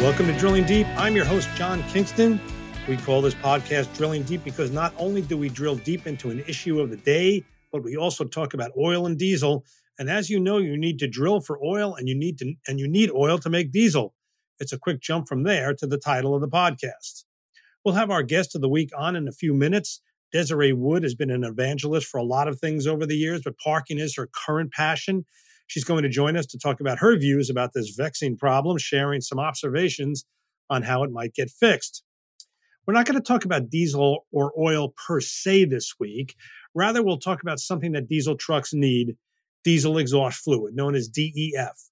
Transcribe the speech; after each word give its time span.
welcome 0.00 0.26
to 0.26 0.32
Drilling 0.38 0.64
Deep. 0.64 0.86
I'm 0.96 1.14
your 1.14 1.24
host, 1.24 1.48
John 1.54 1.82
Kingston. 1.84 2.40
We 2.88 2.96
call 2.96 3.22
this 3.22 3.34
podcast 3.34 3.94
Drilling 3.96 4.24
Deep 4.24 4.44
because 4.44 4.70
not 4.70 4.92
only 4.98 5.22
do 5.22 5.36
we 5.36 5.48
drill 5.48 5.76
deep 5.76 6.06
into 6.06 6.30
an 6.30 6.40
issue 6.46 6.80
of 6.80 6.90
the 6.90 6.96
day, 6.96 7.44
but 7.72 7.82
we 7.82 7.96
also 7.96 8.24
talk 8.24 8.54
about 8.54 8.72
oil 8.76 9.06
and 9.06 9.18
diesel. 9.18 9.64
And 9.98 10.10
as 10.10 10.28
you 10.28 10.40
know, 10.40 10.58
you 10.58 10.76
need 10.76 10.98
to 10.98 11.06
drill 11.06 11.40
for 11.40 11.58
oil 11.64 11.94
and 11.94 12.08
you 12.08 12.14
need 12.14 12.38
to 12.38 12.54
and 12.66 12.78
you 12.78 12.88
need 12.88 13.10
oil 13.10 13.38
to 13.38 13.48
make 13.48 13.72
diesel. 13.72 14.14
It's 14.60 14.72
a 14.72 14.78
quick 14.78 15.00
jump 15.00 15.28
from 15.28 15.44
there 15.44 15.74
to 15.74 15.86
the 15.86 15.98
title 15.98 16.34
of 16.34 16.40
the 16.40 16.48
podcast. 16.48 17.24
We'll 17.84 17.94
have 17.94 18.10
our 18.10 18.22
guest 18.22 18.54
of 18.54 18.60
the 18.60 18.68
week 18.68 18.90
on 18.96 19.16
in 19.16 19.28
a 19.28 19.32
few 19.32 19.54
minutes. 19.54 20.00
Desiree 20.32 20.72
Wood 20.72 21.04
has 21.04 21.14
been 21.14 21.30
an 21.30 21.44
evangelist 21.44 22.08
for 22.08 22.18
a 22.18 22.24
lot 22.24 22.48
of 22.48 22.58
things 22.58 22.86
over 22.86 23.06
the 23.06 23.16
years, 23.16 23.42
but 23.44 23.58
parking 23.58 23.98
is 23.98 24.16
her 24.16 24.28
current 24.32 24.72
passion. 24.72 25.24
She's 25.66 25.84
going 25.84 26.02
to 26.02 26.08
join 26.08 26.36
us 26.36 26.46
to 26.46 26.58
talk 26.58 26.80
about 26.80 26.98
her 26.98 27.16
views 27.16 27.50
about 27.50 27.72
this 27.74 27.94
vexing 27.96 28.36
problem, 28.36 28.78
sharing 28.78 29.20
some 29.20 29.38
observations 29.38 30.24
on 30.70 30.82
how 30.82 31.02
it 31.02 31.10
might 31.10 31.34
get 31.34 31.50
fixed. 31.50 32.02
We're 32.86 32.94
not 32.94 33.06
going 33.06 33.16
to 33.16 33.26
talk 33.26 33.44
about 33.44 33.70
diesel 33.70 34.26
or 34.30 34.52
oil 34.58 34.94
per 35.06 35.20
se 35.20 35.66
this 35.66 35.94
week. 35.98 36.34
Rather, 36.74 37.02
we'll 37.02 37.18
talk 37.18 37.40
about 37.42 37.60
something 37.60 37.92
that 37.92 38.08
diesel 38.08 38.36
trucks 38.36 38.74
need 38.74 39.16
diesel 39.62 39.96
exhaust 39.96 40.44
fluid, 40.44 40.74
known 40.74 40.94
as 40.94 41.08
DEF. 41.08 41.90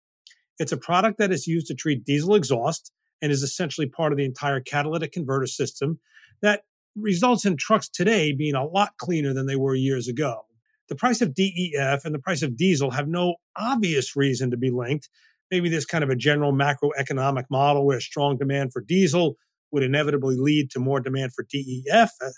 It's 0.59 0.73
a 0.73 0.77
product 0.77 1.19
that 1.19 1.33
is 1.33 1.47
used 1.47 1.67
to 1.69 1.75
treat 1.75 2.05
diesel 2.05 2.34
exhaust 2.34 2.93
and 3.23 3.33
is 3.33 3.43
essentially 3.43 3.89
part 3.89 4.12
of 4.12 4.19
the 4.19 4.25
entire 4.25 4.61
catalytic 4.61 5.12
converter 5.12 5.47
system 5.47 5.98
that 6.43 6.65
results 6.95 7.47
in 7.47 7.57
trucks 7.57 7.89
today 7.89 8.33
being 8.33 8.55
a 8.55 8.65
lot 8.65 8.98
cleaner 8.98 9.33
than 9.33 9.47
they 9.47 9.57
were 9.57 9.75
years 9.75 10.09
ago. 10.09 10.45
The 10.89 10.97
price 10.97 11.21
of 11.21 11.35
DEF 11.35 12.05
and 12.05 12.15
the 12.15 12.19
price 12.19 12.43
of 12.43 12.57
diesel 12.57 12.91
have 12.91 13.09
no 13.09 13.37
obvious 13.56 14.17
reason 14.17 14.51
to 14.51 14.56
be 14.56 14.70
linked. 14.70 15.09
Maybe 15.51 15.69
there's 15.69 15.87
kind 15.87 16.05
of 16.05 16.11
a 16.11 16.17
general 16.17 16.53
macroeconomic 16.53 17.45
model 17.51 17.87
where 17.87 18.01
strong 18.01 18.37
demand 18.37 18.73
for 18.73 18.83
diesel 18.83 19.37
would 19.71 19.83
inevitably 19.83 20.37
lead 20.37 20.71
to 20.71 20.81
more 20.81 21.01
demand 21.01 21.33
for 21.34 21.47
DEF. 21.51 22.11
Uh, 22.21 22.31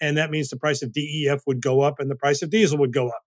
and 0.00 0.16
that 0.16 0.30
means 0.30 0.48
the 0.48 0.56
price 0.56 0.82
of 0.82 0.92
DEF 0.92 1.42
would 1.46 1.60
go 1.60 1.82
up 1.82 1.96
and 1.98 2.10
the 2.10 2.16
price 2.16 2.42
of 2.42 2.50
diesel 2.50 2.78
would 2.78 2.92
go 2.92 3.08
up. 3.08 3.22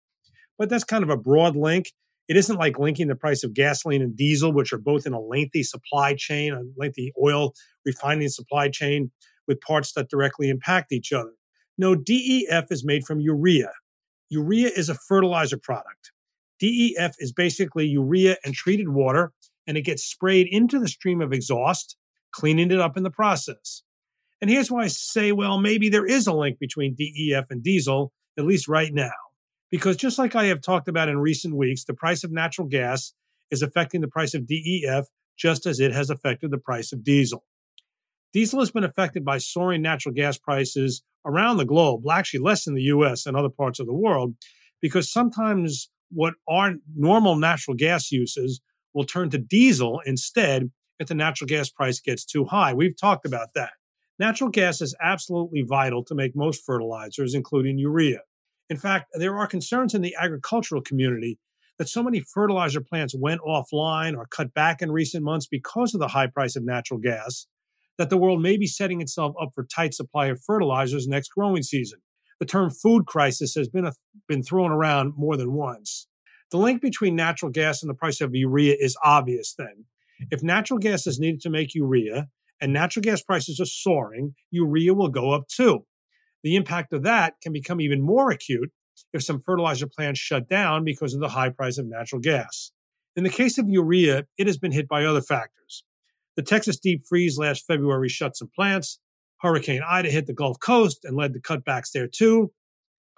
But 0.57 0.69
that's 0.69 0.83
kind 0.83 1.03
of 1.03 1.09
a 1.09 1.17
broad 1.17 1.55
link. 1.55 1.91
It 2.27 2.37
isn't 2.37 2.57
like 2.57 2.79
linking 2.79 3.07
the 3.07 3.15
price 3.15 3.43
of 3.43 3.53
gasoline 3.53 4.01
and 4.01 4.15
diesel, 4.15 4.53
which 4.53 4.71
are 4.71 4.77
both 4.79 5.05
in 5.05 5.13
a 5.13 5.19
lengthy 5.19 5.63
supply 5.63 6.15
chain, 6.17 6.53
a 6.53 6.61
lengthy 6.77 7.11
oil 7.21 7.53
refining 7.85 8.29
supply 8.29 8.69
chain 8.69 9.11
with 9.47 9.59
parts 9.61 9.93
that 9.93 10.09
directly 10.09 10.49
impact 10.49 10.91
each 10.91 11.11
other. 11.11 11.31
No, 11.77 11.95
DEF 11.95 12.71
is 12.71 12.85
made 12.85 13.03
from 13.03 13.19
urea, 13.19 13.71
Urea 14.33 14.69
is 14.75 14.89
a 14.89 14.95
fertilizer 14.95 15.57
product. 15.57 16.11
DEF 16.59 17.15
is 17.19 17.31
basically 17.31 17.85
urea 17.87 18.37
and 18.43 18.53
treated 18.53 18.89
water, 18.89 19.31
and 19.67 19.77
it 19.77 19.81
gets 19.81 20.03
sprayed 20.03 20.47
into 20.49 20.79
the 20.79 20.87
stream 20.87 21.21
of 21.21 21.33
exhaust, 21.33 21.97
cleaning 22.31 22.71
it 22.71 22.79
up 22.79 22.97
in 22.97 23.03
the 23.03 23.11
process. 23.11 23.83
And 24.41 24.49
here's 24.49 24.71
why 24.71 24.83
I 24.83 24.87
say, 24.87 25.31
well, 25.31 25.59
maybe 25.59 25.89
there 25.89 26.05
is 26.05 26.27
a 26.27 26.33
link 26.33 26.59
between 26.59 26.95
DEF 26.95 27.49
and 27.49 27.63
diesel, 27.63 28.11
at 28.37 28.45
least 28.45 28.67
right 28.67 28.93
now. 28.93 29.11
Because 29.71 29.97
just 29.97 30.17
like 30.17 30.35
I 30.35 30.45
have 30.45 30.61
talked 30.61 30.87
about 30.87 31.09
in 31.09 31.17
recent 31.17 31.55
weeks, 31.55 31.83
the 31.83 31.93
price 31.93 32.23
of 32.23 32.31
natural 32.31 32.67
gas 32.67 33.13
is 33.51 33.61
affecting 33.61 34.01
the 34.01 34.07
price 34.07 34.33
of 34.33 34.47
DEF 34.47 35.05
just 35.37 35.65
as 35.65 35.79
it 35.79 35.93
has 35.93 36.09
affected 36.09 36.51
the 36.51 36.57
price 36.57 36.91
of 36.91 37.03
diesel. 37.03 37.43
Diesel 38.33 38.59
has 38.59 38.71
been 38.71 38.83
affected 38.83 39.23
by 39.23 39.37
soaring 39.37 39.83
natural 39.83 40.13
gas 40.13 40.39
prices 40.39 41.03
around 41.25 41.57
the 41.57 41.65
globe, 41.65 42.03
actually 42.11 42.39
less 42.39 42.65
in 42.65 42.73
the 42.73 42.83
US 42.83 43.25
and 43.25 43.37
other 43.37 43.49
parts 43.49 43.79
of 43.79 43.85
the 43.85 43.93
world, 43.93 44.35
because 44.81 45.11
sometimes 45.11 45.89
what 46.09 46.33
are 46.47 46.73
normal 46.95 47.35
natural 47.35 47.77
gas 47.77 48.11
uses 48.11 48.59
will 48.93 49.05
turn 49.05 49.29
to 49.29 49.37
diesel 49.37 50.01
instead 50.05 50.71
if 50.99 51.07
the 51.07 51.15
natural 51.15 51.47
gas 51.47 51.69
price 51.69 51.99
gets 51.99 52.25
too 52.25 52.45
high. 52.45 52.73
We've 52.73 52.97
talked 52.97 53.25
about 53.25 53.49
that. 53.55 53.71
Natural 54.19 54.49
gas 54.49 54.81
is 54.81 54.95
absolutely 55.01 55.63
vital 55.63 56.03
to 56.05 56.15
make 56.15 56.35
most 56.35 56.63
fertilizers, 56.65 57.33
including 57.33 57.77
urea. 57.77 58.21
In 58.69 58.77
fact, 58.77 59.09
there 59.13 59.37
are 59.37 59.47
concerns 59.47 59.93
in 59.93 60.01
the 60.01 60.15
agricultural 60.19 60.81
community 60.81 61.39
that 61.77 61.89
so 61.89 62.03
many 62.03 62.19
fertilizer 62.19 62.81
plants 62.81 63.15
went 63.15 63.41
offline 63.41 64.15
or 64.15 64.27
cut 64.27 64.53
back 64.53 64.81
in 64.81 64.91
recent 64.91 65.23
months 65.23 65.47
because 65.47 65.93
of 65.93 65.99
the 65.99 66.07
high 66.07 66.27
price 66.27 66.55
of 66.55 66.63
natural 66.63 66.99
gas 66.99 67.47
that 67.97 68.09
the 68.09 68.17
world 68.17 68.41
may 68.41 68.57
be 68.57 68.67
setting 68.67 69.01
itself 69.01 69.35
up 69.41 69.49
for 69.53 69.65
tight 69.65 69.93
supply 69.93 70.27
of 70.27 70.41
fertilizers 70.43 71.07
next 71.07 71.29
growing 71.29 71.63
season. 71.63 71.99
The 72.39 72.45
term 72.45 72.69
food 72.69 73.05
crisis 73.05 73.53
has 73.55 73.69
been, 73.69 73.85
a, 73.85 73.93
been 74.27 74.43
thrown 74.43 74.71
around 74.71 75.13
more 75.15 75.37
than 75.37 75.53
once. 75.53 76.07
The 76.51 76.57
link 76.57 76.81
between 76.81 77.15
natural 77.15 77.51
gas 77.51 77.81
and 77.81 77.89
the 77.89 77.95
price 77.95 78.21
of 78.21 78.35
urea 78.35 78.75
is 78.79 78.97
obvious 79.03 79.55
then. 79.57 79.85
If 80.31 80.43
natural 80.43 80.79
gas 80.79 81.07
is 81.07 81.19
needed 81.19 81.41
to 81.41 81.49
make 81.49 81.73
urea 81.73 82.27
and 82.61 82.73
natural 82.73 83.01
gas 83.01 83.21
prices 83.21 83.59
are 83.59 83.65
soaring, 83.65 84.35
urea 84.51 84.93
will 84.93 85.09
go 85.09 85.31
up 85.31 85.47
too. 85.47 85.85
The 86.43 86.55
impact 86.55 86.93
of 86.93 87.03
that 87.03 87.35
can 87.41 87.53
become 87.53 87.81
even 87.81 88.01
more 88.01 88.29
acute 88.31 88.71
if 89.13 89.23
some 89.23 89.39
fertilizer 89.39 89.87
plants 89.87 90.19
shut 90.19 90.47
down 90.47 90.83
because 90.83 91.13
of 91.13 91.21
the 91.21 91.29
high 91.29 91.49
price 91.49 91.77
of 91.77 91.87
natural 91.87 92.21
gas. 92.21 92.71
In 93.15 93.23
the 93.23 93.29
case 93.29 93.57
of 93.57 93.69
urea, 93.69 94.25
it 94.37 94.47
has 94.47 94.57
been 94.57 94.71
hit 94.71 94.87
by 94.87 95.05
other 95.05 95.21
factors. 95.21 95.83
The 96.35 96.43
Texas 96.43 96.79
deep 96.79 97.05
freeze 97.07 97.37
last 97.37 97.65
February 97.65 98.09
shut 98.09 98.35
some 98.35 98.49
plants. 98.55 98.99
Hurricane 99.41 99.81
Ida 99.87 100.09
hit 100.09 100.25
the 100.25 100.33
Gulf 100.33 100.59
Coast 100.59 101.03
and 101.03 101.15
led 101.15 101.33
to 101.33 101.39
cutbacks 101.39 101.91
there 101.93 102.07
too. 102.07 102.51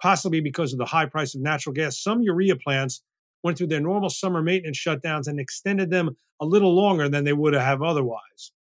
Possibly 0.02 0.40
because 0.40 0.72
of 0.72 0.78
the 0.78 0.84
high 0.84 1.06
price 1.06 1.34
of 1.34 1.40
natural 1.40 1.72
gas, 1.72 2.02
some 2.02 2.22
urea 2.22 2.56
plants 2.56 3.02
went 3.42 3.56
through 3.56 3.68
their 3.68 3.80
normal 3.80 4.10
summer 4.10 4.42
maintenance 4.42 4.78
shutdowns 4.78 5.28
and 5.28 5.40
extended 5.40 5.90
them 5.90 6.16
a 6.40 6.44
little 6.44 6.74
longer 6.74 7.08
than 7.08 7.24
they 7.24 7.32
would 7.32 7.54
have 7.54 7.82
otherwise. 7.82 8.52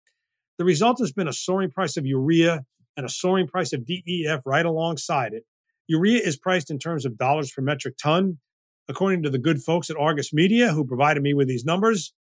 The 0.57 0.63
result 0.63 0.99
has 0.99 1.11
been 1.11 1.27
a 1.27 1.33
soaring 1.33 1.71
price 1.71 1.97
of 1.97 2.05
urea 2.05 2.63
and 2.95 3.05
a 3.05 3.09
soaring 3.09 3.47
price 3.47 3.73
of 3.73 3.85
DEF 3.85 4.41
right 4.45 4.65
alongside 4.65 5.33
it. 5.33 5.43
Urea 5.87 6.21
is 6.21 6.37
priced 6.37 6.71
in 6.71 6.79
terms 6.79 7.05
of 7.05 7.17
dollars 7.17 7.51
per 7.51 7.61
metric 7.61 7.95
ton. 8.01 8.37
According 8.87 9.23
to 9.23 9.29
the 9.29 9.39
good 9.39 9.61
folks 9.61 9.89
at 9.89 9.97
Argus 9.97 10.31
Media, 10.31 10.71
who 10.71 10.85
provided 10.85 11.23
me 11.23 11.33
with 11.33 11.47
these 11.47 11.65
numbers, 11.65 12.13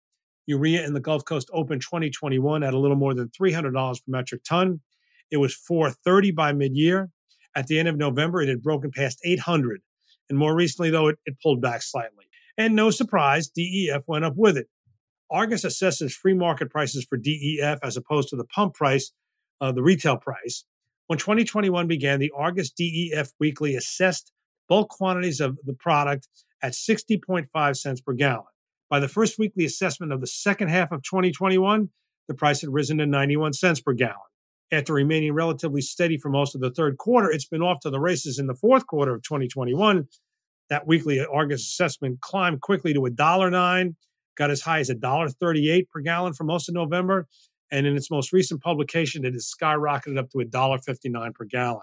Urea 0.46 0.86
in 0.86 0.94
the 0.94 1.00
Gulf 1.00 1.26
Coast 1.26 1.50
Open 1.54 1.80
2021 1.80 2.64
at 2.64 2.74
a 2.74 2.80
little 2.80 2.98
more 2.98 3.14
than 3.14 3.30
$300 3.30 3.74
per 3.74 4.00
metric 4.08 4.44
ton. 4.44 4.81
It 5.31 5.38
was 5.38 5.54
430 5.54 6.31
by 6.31 6.54
mid-year. 6.54 7.09
At 7.56 7.68
the 7.68 7.80
end 7.80 7.88
of 7.88 7.98
November, 7.98 8.42
it 8.42 8.50
had 8.50 8.62
broken 8.62 8.92
past 8.92 9.20
800. 9.24 9.81
And 10.30 10.38
more 10.38 10.56
recently, 10.56 10.90
though, 10.90 11.08
it, 11.08 11.18
it 11.26 11.40
pulled 11.42 11.62
back 11.62 11.81
slightly. 11.81 12.26
And 12.58 12.76
no 12.76 12.92
surprise, 12.92 13.48
DEF 13.48 14.04
went 14.08 14.26
up 14.26 14.36
with 14.36 14.58
it. 14.58 14.68
Argus 15.31 15.66
assesses 15.66 16.14
free 16.14 16.34
market 16.34 16.70
prices 16.70 17.06
for 17.06 17.18
DEF 17.18 17.80
as 17.81 17.98
opposed 17.98 18.30
to 18.30 18.36
the 18.36 18.46
pump 18.46 18.75
price, 18.75 19.12
uh, 19.62 19.72
the 19.72 19.81
retail 19.81 20.18
price. 20.18 20.66
When 21.08 21.20
2021 21.20 21.88
began, 21.88 22.20
the 22.20 22.31
Argus 22.36 22.72
DEF 22.72 23.31
weekly 23.40 23.75
assessed 23.75 24.31
bulk 24.70 24.90
quantities 24.90 25.40
of 25.42 25.58
the 25.66 25.74
product 25.74 26.28
at 26.62 26.74
60.5 26.74 27.78
cents 27.78 28.02
per 28.02 28.14
gallon. 28.14 28.46
By 28.94 29.00
the 29.00 29.08
first 29.08 29.40
weekly 29.40 29.66
assessment 29.66 30.14
of 30.14 30.22
the 30.22 30.28
second 30.28 30.68
half 30.68 30.92
of 30.92 31.02
2021, 31.02 31.90
the 32.28 32.36
price 32.36 32.62
had 32.62 32.70
risen 32.70 33.00
to 33.00 33.08
91 33.08 33.54
cents 33.54 33.81
per 33.81 33.94
gallon. 33.94 34.20
After 34.72 34.94
remaining 34.94 35.34
relatively 35.34 35.81
steady 35.81 36.20
for 36.20 36.30
most 36.30 36.54
of 36.54 36.62
the 36.62 36.70
third 36.70 37.00
quarter, 37.00 37.31
it's 37.31 37.48
been 37.48 37.64
off 37.64 37.80
to 37.80 37.90
the 37.90 38.00
races 38.00 38.38
in 38.38 38.46
the 38.46 38.54
fourth 38.54 38.86
quarter 38.86 39.16
of 39.16 39.24
2021. 39.24 40.08
That 40.70 40.86
weekly 40.86 41.26
Argus 41.26 41.62
assessment 41.62 42.22
climbed 42.22 42.62
quickly 42.62 42.94
to 42.94 43.00
$1.09, 43.00 43.96
got 44.38 44.52
as 44.52 44.62
high 44.62 44.78
as 44.78 44.92
$1.38 44.92 45.90
per 45.90 46.02
gallon 46.02 46.34
for 46.34 46.44
most 46.44 46.70
of 46.70 46.75
November. 46.75 47.28
And 47.72 47.88
in 47.88 47.96
its 47.96 48.12
most 48.12 48.31
recent 48.31 48.62
publication, 48.62 49.25
it 49.25 49.34
has 49.34 49.52
skyrocketed 49.60 50.20
up 50.20 50.30
to 50.30 50.38
$1.59 50.38 51.34
per 51.34 51.46
gallon. 51.46 51.81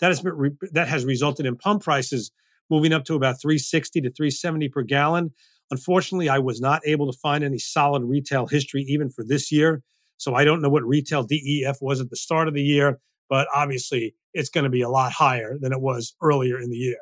That 0.00 0.08
has, 0.08 0.22
been, 0.22 0.56
that 0.72 0.88
has 0.88 1.04
resulted 1.04 1.44
in 1.44 1.56
pump 1.56 1.82
prices 1.82 2.30
moving 2.70 2.94
up 2.94 3.04
to 3.04 3.16
about 3.16 3.38
360 3.38 4.00
to 4.00 4.10
370 4.10 4.70
per 4.70 4.80
gallon. 4.80 5.34
Unfortunately, 5.70 6.28
I 6.28 6.38
was 6.38 6.60
not 6.60 6.82
able 6.86 7.10
to 7.10 7.18
find 7.18 7.42
any 7.42 7.58
solid 7.58 8.02
retail 8.04 8.46
history 8.46 8.82
even 8.88 9.10
for 9.10 9.24
this 9.24 9.50
year. 9.50 9.82
So 10.18 10.34
I 10.34 10.44
don't 10.44 10.62
know 10.62 10.68
what 10.68 10.84
retail 10.84 11.24
DEF 11.24 11.78
was 11.80 12.00
at 12.00 12.10
the 12.10 12.16
start 12.16 12.48
of 12.48 12.54
the 12.54 12.62
year, 12.62 13.00
but 13.28 13.48
obviously 13.54 14.14
it's 14.34 14.50
going 14.50 14.64
to 14.64 14.70
be 14.70 14.82
a 14.82 14.88
lot 14.88 15.12
higher 15.12 15.56
than 15.60 15.72
it 15.72 15.80
was 15.80 16.14
earlier 16.22 16.60
in 16.60 16.70
the 16.70 16.76
year. 16.76 16.98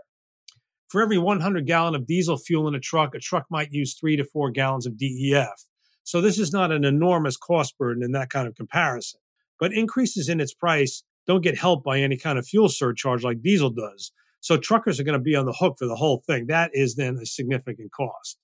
For 0.88 1.02
every 1.02 1.18
100 1.18 1.66
gallon 1.66 1.94
of 1.94 2.06
diesel 2.06 2.36
fuel 2.36 2.66
in 2.66 2.74
a 2.74 2.80
truck, 2.80 3.14
a 3.14 3.20
truck 3.20 3.46
might 3.50 3.72
use 3.72 3.94
three 3.94 4.16
to 4.16 4.24
four 4.24 4.50
gallons 4.50 4.86
of 4.86 4.98
DEF. 4.98 5.64
So 6.02 6.20
this 6.20 6.38
is 6.38 6.52
not 6.52 6.72
an 6.72 6.84
enormous 6.84 7.36
cost 7.36 7.78
burden 7.78 8.02
in 8.02 8.12
that 8.12 8.30
kind 8.30 8.48
of 8.48 8.56
comparison. 8.56 9.20
But 9.60 9.72
increases 9.72 10.28
in 10.28 10.40
its 10.40 10.54
price 10.54 11.04
don't 11.26 11.42
get 11.42 11.58
helped 11.58 11.84
by 11.84 12.00
any 12.00 12.16
kind 12.16 12.38
of 12.38 12.46
fuel 12.46 12.68
surcharge 12.68 13.22
like 13.22 13.42
diesel 13.42 13.70
does. 13.70 14.12
So 14.40 14.56
truckers 14.56 14.98
are 14.98 15.04
going 15.04 15.18
to 15.18 15.22
be 15.22 15.36
on 15.36 15.46
the 15.46 15.52
hook 15.52 15.76
for 15.78 15.86
the 15.86 15.94
whole 15.94 16.22
thing. 16.26 16.46
That 16.46 16.70
is 16.72 16.96
then 16.96 17.18
a 17.22 17.26
significant 17.26 17.92
cost. 17.92 18.38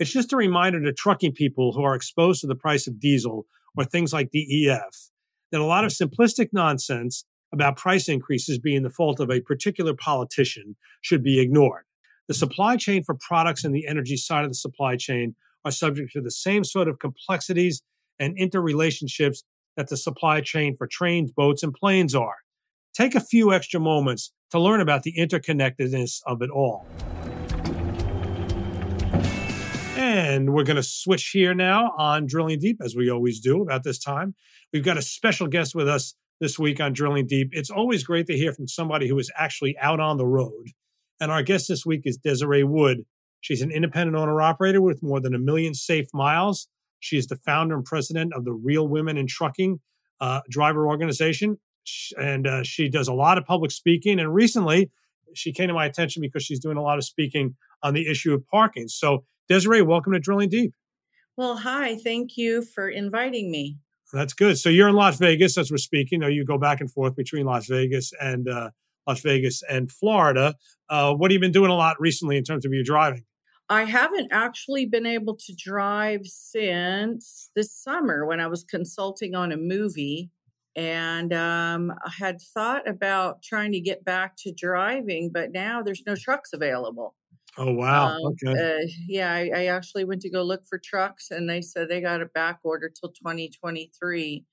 It's 0.00 0.10
just 0.10 0.32
a 0.32 0.36
reminder 0.36 0.82
to 0.82 0.94
trucking 0.94 1.32
people 1.32 1.74
who 1.74 1.82
are 1.82 1.94
exposed 1.94 2.40
to 2.40 2.46
the 2.46 2.54
price 2.54 2.86
of 2.86 2.98
diesel 2.98 3.46
or 3.76 3.84
things 3.84 4.14
like 4.14 4.30
DEF 4.30 5.10
that 5.52 5.60
a 5.60 5.64
lot 5.64 5.84
of 5.84 5.92
simplistic 5.92 6.48
nonsense 6.54 7.26
about 7.52 7.76
price 7.76 8.08
increases 8.08 8.58
being 8.58 8.82
the 8.82 8.88
fault 8.88 9.20
of 9.20 9.30
a 9.30 9.42
particular 9.42 9.92
politician 9.92 10.74
should 11.02 11.22
be 11.22 11.38
ignored. 11.38 11.84
The 12.28 12.34
supply 12.34 12.78
chain 12.78 13.04
for 13.04 13.14
products 13.14 13.62
and 13.62 13.74
the 13.74 13.86
energy 13.86 14.16
side 14.16 14.44
of 14.44 14.50
the 14.50 14.54
supply 14.54 14.96
chain 14.96 15.34
are 15.66 15.70
subject 15.70 16.12
to 16.14 16.22
the 16.22 16.30
same 16.30 16.64
sort 16.64 16.88
of 16.88 16.98
complexities 16.98 17.82
and 18.18 18.38
interrelationships 18.38 19.42
that 19.76 19.88
the 19.88 19.98
supply 19.98 20.40
chain 20.40 20.76
for 20.78 20.86
trains, 20.86 21.30
boats, 21.30 21.62
and 21.62 21.74
planes 21.74 22.14
are. 22.14 22.36
Take 22.94 23.14
a 23.14 23.20
few 23.20 23.52
extra 23.52 23.80
moments 23.80 24.32
to 24.52 24.58
learn 24.58 24.80
about 24.80 25.02
the 25.02 25.12
interconnectedness 25.18 26.20
of 26.26 26.40
it 26.40 26.48
all. 26.48 26.86
And 30.30 30.54
we're 30.54 30.62
going 30.62 30.76
to 30.76 30.82
switch 30.84 31.30
here 31.32 31.54
now 31.54 31.92
on 31.98 32.24
Drilling 32.24 32.60
Deep, 32.60 32.78
as 32.84 32.94
we 32.94 33.10
always 33.10 33.40
do 33.40 33.62
about 33.62 33.82
this 33.82 33.98
time. 33.98 34.36
We've 34.72 34.84
got 34.84 34.96
a 34.96 35.02
special 35.02 35.48
guest 35.48 35.74
with 35.74 35.88
us 35.88 36.14
this 36.40 36.56
week 36.56 36.80
on 36.80 36.92
Drilling 36.92 37.26
Deep. 37.26 37.48
It's 37.50 37.68
always 37.68 38.04
great 38.04 38.28
to 38.28 38.36
hear 38.36 38.52
from 38.52 38.68
somebody 38.68 39.08
who 39.08 39.18
is 39.18 39.28
actually 39.36 39.76
out 39.78 39.98
on 39.98 40.18
the 40.18 40.26
road. 40.26 40.68
And 41.20 41.32
our 41.32 41.42
guest 41.42 41.66
this 41.66 41.84
week 41.84 42.02
is 42.04 42.16
Desiree 42.16 42.62
Wood. 42.62 42.98
She's 43.40 43.60
an 43.60 43.72
independent 43.72 44.16
owner 44.16 44.40
operator 44.40 44.80
with 44.80 45.02
more 45.02 45.20
than 45.20 45.34
a 45.34 45.38
million 45.38 45.74
safe 45.74 46.06
miles. 46.14 46.68
She 47.00 47.18
is 47.18 47.26
the 47.26 47.34
founder 47.34 47.74
and 47.74 47.84
president 47.84 48.32
of 48.32 48.44
the 48.44 48.52
Real 48.52 48.86
Women 48.86 49.16
in 49.16 49.26
Trucking 49.26 49.80
uh, 50.20 50.42
Driver 50.48 50.86
Organization. 50.86 51.58
And 52.16 52.46
uh, 52.46 52.62
she 52.62 52.88
does 52.88 53.08
a 53.08 53.14
lot 53.14 53.36
of 53.36 53.44
public 53.46 53.72
speaking. 53.72 54.20
And 54.20 54.32
recently, 54.32 54.92
she 55.34 55.52
came 55.52 55.66
to 55.66 55.74
my 55.74 55.86
attention 55.86 56.22
because 56.22 56.44
she's 56.44 56.60
doing 56.60 56.76
a 56.76 56.82
lot 56.82 56.98
of 56.98 57.04
speaking 57.04 57.56
on 57.82 57.94
the 57.94 58.08
issue 58.08 58.32
of 58.32 58.46
parking. 58.46 58.86
So, 58.86 59.24
Desiree, 59.50 59.82
welcome 59.82 60.12
to 60.12 60.20
Drilling 60.20 60.48
Deep. 60.48 60.72
Well, 61.36 61.56
hi. 61.56 61.96
Thank 61.96 62.36
you 62.36 62.62
for 62.62 62.88
inviting 62.88 63.50
me. 63.50 63.78
That's 64.12 64.32
good. 64.32 64.56
So 64.58 64.68
you're 64.68 64.88
in 64.88 64.94
Las 64.94 65.18
Vegas 65.18 65.58
as 65.58 65.72
we're 65.72 65.78
speaking. 65.78 66.22
Or 66.22 66.30
you 66.30 66.44
go 66.44 66.56
back 66.56 66.80
and 66.80 66.88
forth 66.88 67.16
between 67.16 67.46
Las 67.46 67.66
Vegas 67.66 68.12
and 68.20 68.48
uh, 68.48 68.70
Las 69.08 69.22
Vegas 69.22 69.64
and 69.68 69.90
Florida. 69.90 70.54
Uh, 70.88 71.14
what 71.14 71.32
have 71.32 71.34
you 71.34 71.40
been 71.40 71.50
doing 71.50 71.72
a 71.72 71.74
lot 71.74 72.00
recently 72.00 72.36
in 72.36 72.44
terms 72.44 72.64
of 72.64 72.72
your 72.72 72.84
driving? 72.84 73.24
I 73.68 73.84
haven't 73.84 74.28
actually 74.30 74.86
been 74.86 75.04
able 75.04 75.34
to 75.34 75.52
drive 75.56 76.26
since 76.26 77.50
this 77.56 77.74
summer 77.74 78.26
when 78.26 78.38
I 78.38 78.46
was 78.46 78.62
consulting 78.62 79.34
on 79.34 79.50
a 79.50 79.56
movie. 79.56 80.30
And 80.76 81.32
um, 81.32 81.92
I 82.04 82.10
had 82.16 82.40
thought 82.40 82.88
about 82.88 83.42
trying 83.42 83.72
to 83.72 83.80
get 83.80 84.04
back 84.04 84.36
to 84.44 84.52
driving, 84.52 85.30
but 85.34 85.50
now 85.50 85.82
there's 85.82 86.04
no 86.06 86.14
trucks 86.14 86.52
available. 86.52 87.16
Oh 87.58 87.72
wow! 87.72 88.08
Um, 88.08 88.34
okay. 88.44 88.52
Uh, 88.52 88.86
yeah, 89.08 89.32
I, 89.32 89.50
I, 89.54 89.64
actually 89.66 90.04
went 90.04 90.22
to 90.22 90.30
go 90.30 90.42
look 90.42 90.64
for 90.66 90.78
trucks, 90.78 91.30
and 91.30 91.50
they 91.50 91.62
said 91.62 91.88
they 91.88 92.00
got 92.00 92.22
a 92.22 92.26
back 92.26 92.60
order 92.62 92.88
till 92.88 93.10
2023. 93.10 94.44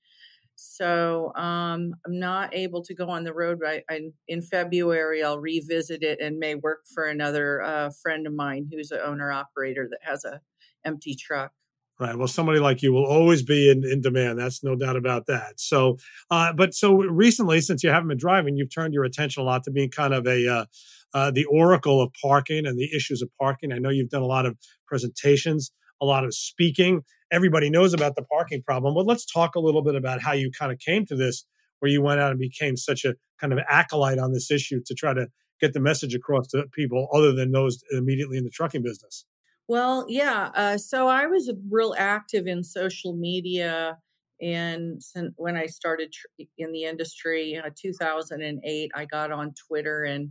So 0.56 1.32
um, 1.36 1.94
I'm 2.04 2.18
not 2.18 2.52
able 2.52 2.82
to 2.82 2.94
go 2.94 3.08
on 3.08 3.22
the 3.22 3.32
road. 3.32 3.60
Right 3.60 3.84
I, 3.88 4.10
in 4.26 4.42
February, 4.42 5.22
I'll 5.22 5.38
revisit 5.38 6.02
it 6.02 6.20
and 6.20 6.38
may 6.38 6.56
work 6.56 6.80
for 6.92 7.06
another 7.06 7.62
uh, 7.62 7.90
friend 8.02 8.26
of 8.26 8.32
mine 8.32 8.68
who's 8.72 8.90
an 8.90 9.00
owner 9.04 9.30
operator 9.30 9.88
that 9.90 10.00
has 10.02 10.24
a 10.24 10.40
empty 10.84 11.14
truck. 11.14 11.52
Right. 12.00 12.16
Well, 12.16 12.28
somebody 12.28 12.60
like 12.60 12.80
you 12.82 12.92
will 12.92 13.06
always 13.06 13.42
be 13.42 13.70
in, 13.70 13.84
in 13.84 14.00
demand. 14.00 14.38
That's 14.38 14.62
no 14.62 14.76
doubt 14.76 14.94
about 14.94 15.26
that. 15.26 15.58
So, 15.58 15.98
uh, 16.30 16.52
but 16.52 16.72
so 16.72 16.94
recently, 16.94 17.60
since 17.60 17.82
you 17.82 17.90
haven't 17.90 18.08
been 18.08 18.18
driving, 18.18 18.56
you've 18.56 18.72
turned 18.72 18.94
your 18.94 19.02
attention 19.02 19.42
a 19.42 19.46
lot 19.46 19.64
to 19.64 19.72
being 19.72 19.90
kind 19.90 20.14
of 20.14 20.24
a 20.26 20.48
uh, 20.48 20.64
uh, 21.14 21.30
the 21.30 21.44
oracle 21.46 22.00
of 22.00 22.10
parking 22.20 22.66
and 22.66 22.78
the 22.78 22.94
issues 22.94 23.22
of 23.22 23.30
parking. 23.40 23.72
I 23.72 23.78
know 23.78 23.90
you've 23.90 24.10
done 24.10 24.22
a 24.22 24.26
lot 24.26 24.46
of 24.46 24.56
presentations, 24.86 25.70
a 26.00 26.04
lot 26.04 26.24
of 26.24 26.34
speaking. 26.34 27.02
Everybody 27.30 27.70
knows 27.70 27.94
about 27.94 28.16
the 28.16 28.22
parking 28.22 28.62
problem, 28.62 28.94
but 28.94 29.06
let's 29.06 29.30
talk 29.30 29.54
a 29.54 29.60
little 29.60 29.82
bit 29.82 29.94
about 29.94 30.20
how 30.20 30.32
you 30.32 30.50
kind 30.50 30.72
of 30.72 30.78
came 30.78 31.06
to 31.06 31.16
this, 31.16 31.44
where 31.80 31.90
you 31.90 32.02
went 32.02 32.20
out 32.20 32.30
and 32.30 32.40
became 32.40 32.76
such 32.76 33.04
a 33.04 33.14
kind 33.40 33.52
of 33.52 33.58
acolyte 33.68 34.18
on 34.18 34.32
this 34.32 34.50
issue 34.50 34.80
to 34.86 34.94
try 34.94 35.14
to 35.14 35.26
get 35.60 35.72
the 35.72 35.80
message 35.80 36.14
across 36.14 36.46
to 36.48 36.64
people 36.72 37.08
other 37.12 37.32
than 37.32 37.52
those 37.52 37.82
immediately 37.90 38.38
in 38.38 38.44
the 38.44 38.50
trucking 38.50 38.82
business. 38.82 39.24
Well, 39.66 40.06
yeah. 40.08 40.50
Uh, 40.54 40.78
so 40.78 41.08
I 41.08 41.26
was 41.26 41.52
real 41.68 41.94
active 41.98 42.46
in 42.46 42.64
social 42.64 43.14
media 43.14 43.98
and 44.40 45.02
when 45.36 45.56
I 45.56 45.66
started 45.66 46.14
in 46.58 46.72
the 46.72 46.84
industry, 46.84 47.56
uh, 47.56 47.70
2008, 47.74 48.90
I 48.94 49.04
got 49.04 49.32
on 49.32 49.54
Twitter 49.54 50.04
and 50.04 50.30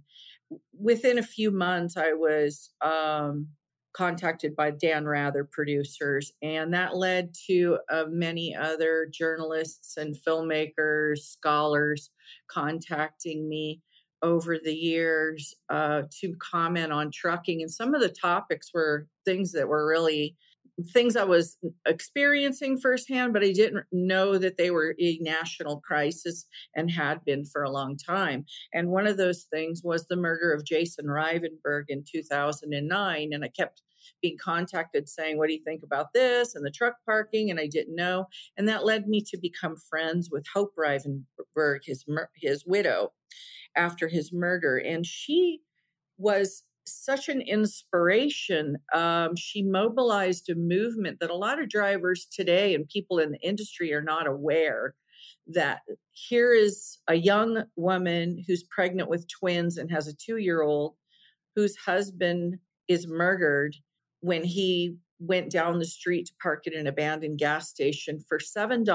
within 0.74 1.18
a 1.18 1.24
few 1.24 1.52
months, 1.52 1.98
I 1.98 2.14
was 2.14 2.70
um, 2.82 3.48
contacted 3.94 4.56
by 4.56 4.72
Dan 4.72 5.06
Rather 5.06 5.44
producers, 5.44 6.32
and 6.42 6.74
that 6.74 6.96
led 6.96 7.34
to 7.48 7.80
uh, 7.92 8.06
many 8.10 8.56
other 8.56 9.08
journalists 9.12 9.98
and 9.98 10.16
filmmakers, 10.16 11.20
scholars 11.20 12.12
contacting 12.50 13.48
me 13.48 13.82
over 14.22 14.58
the 14.64 14.74
years 14.74 15.54
uh, 15.70 16.04
to 16.22 16.36
comment 16.40 16.92
on 16.92 17.12
trucking. 17.12 17.62
And 17.62 17.72
some 17.72 17.94
of 17.94 18.02
the 18.02 18.10
topics 18.10 18.72
were 18.74 19.08
things 19.26 19.52
that 19.52 19.68
were 19.68 19.88
really 19.88 20.36
things 20.94 21.16
I 21.16 21.24
was 21.24 21.58
experiencing 21.86 22.80
firsthand, 22.80 23.34
but 23.34 23.44
I 23.44 23.52
didn't 23.52 23.86
know 23.92 24.38
that 24.38 24.58
they 24.58 24.72
were 24.72 24.96
a 25.00 25.18
national 25.22 25.82
crisis 25.82 26.46
and 26.76 26.92
had 26.92 27.26
been 27.26 27.46
for 27.46 27.64
a 27.64 27.72
long 27.72 27.98
time. 27.98 28.46
And 28.74 28.90
one 28.90 29.08
of 29.08 29.18
those 29.18 29.48
things 29.52 29.82
was 29.84 30.06
the 30.06 30.16
murder 30.16 30.54
of 30.54 30.66
Jason 30.66 31.08
Rivenburg 31.08 31.86
in 31.90 32.04
2009. 32.10 33.30
And 33.34 33.44
I 33.44 33.48
kept 33.50 33.82
being 34.22 34.38
contacted 34.44 35.10
saying, 35.10 35.38
What 35.38 35.48
do 35.48 35.54
you 35.54 35.64
think 35.64 35.84
about 35.84 36.14
this? 36.14 36.56
and 36.56 36.66
the 36.66 36.72
truck 36.72 36.96
parking. 37.06 37.50
And 37.50 37.60
I 37.60 37.68
didn't 37.68 37.96
know. 37.96 38.28
And 38.58 38.68
that 38.68 38.86
led 38.86 39.08
me 39.08 39.22
to 39.28 39.38
become 39.38 39.76
friends 39.90 40.30
with 40.32 40.46
Hope 40.54 40.74
Rivenburg, 40.78 41.80
his, 41.84 42.06
his 42.36 42.66
widow, 42.66 43.14
after 43.76 44.08
his 44.08 44.32
murder. 44.32 44.78
And 44.78 45.06
she 45.06 45.62
was 46.18 46.64
such 46.88 47.30
an 47.30 47.42
inspiration. 47.42 48.78
Um, 48.94 49.36
she 49.36 49.64
mobilized 49.64 50.50
a 50.50 50.56
movement 50.56 51.20
that 51.20 51.30
a 51.30 51.36
lot 51.36 51.62
of 51.62 51.70
drivers 51.70 52.28
today 52.32 52.74
and 52.74 52.88
people 52.88 53.20
in 53.20 53.32
the 53.32 53.40
industry 53.40 53.94
are 53.94 54.02
not 54.02 54.28
aware 54.28 54.96
that 55.48 55.82
here 56.12 56.54
is 56.54 56.98
a 57.08 57.16
young 57.16 57.64
woman 57.76 58.44
who's 58.48 58.64
pregnant 58.64 59.10
with 59.10 59.28
twins 59.28 59.78
and 59.78 59.92
has 59.92 60.08
a 60.08 60.16
two 60.16 60.38
year 60.38 60.62
old 60.62 60.96
whose 61.56 61.76
husband 61.78 62.58
is 62.88 63.08
murdered 63.08 63.76
when 64.22 64.44
he 64.44 64.98
went 65.20 65.50
down 65.52 65.80
the 65.80 65.86
street 65.86 66.28
to 66.28 66.34
park 66.42 66.68
at 66.68 66.74
an 66.74 66.88
abandoned 66.88 67.40
gas 67.40 67.70
station 67.70 68.20
for 68.28 68.38
$7 68.38 68.86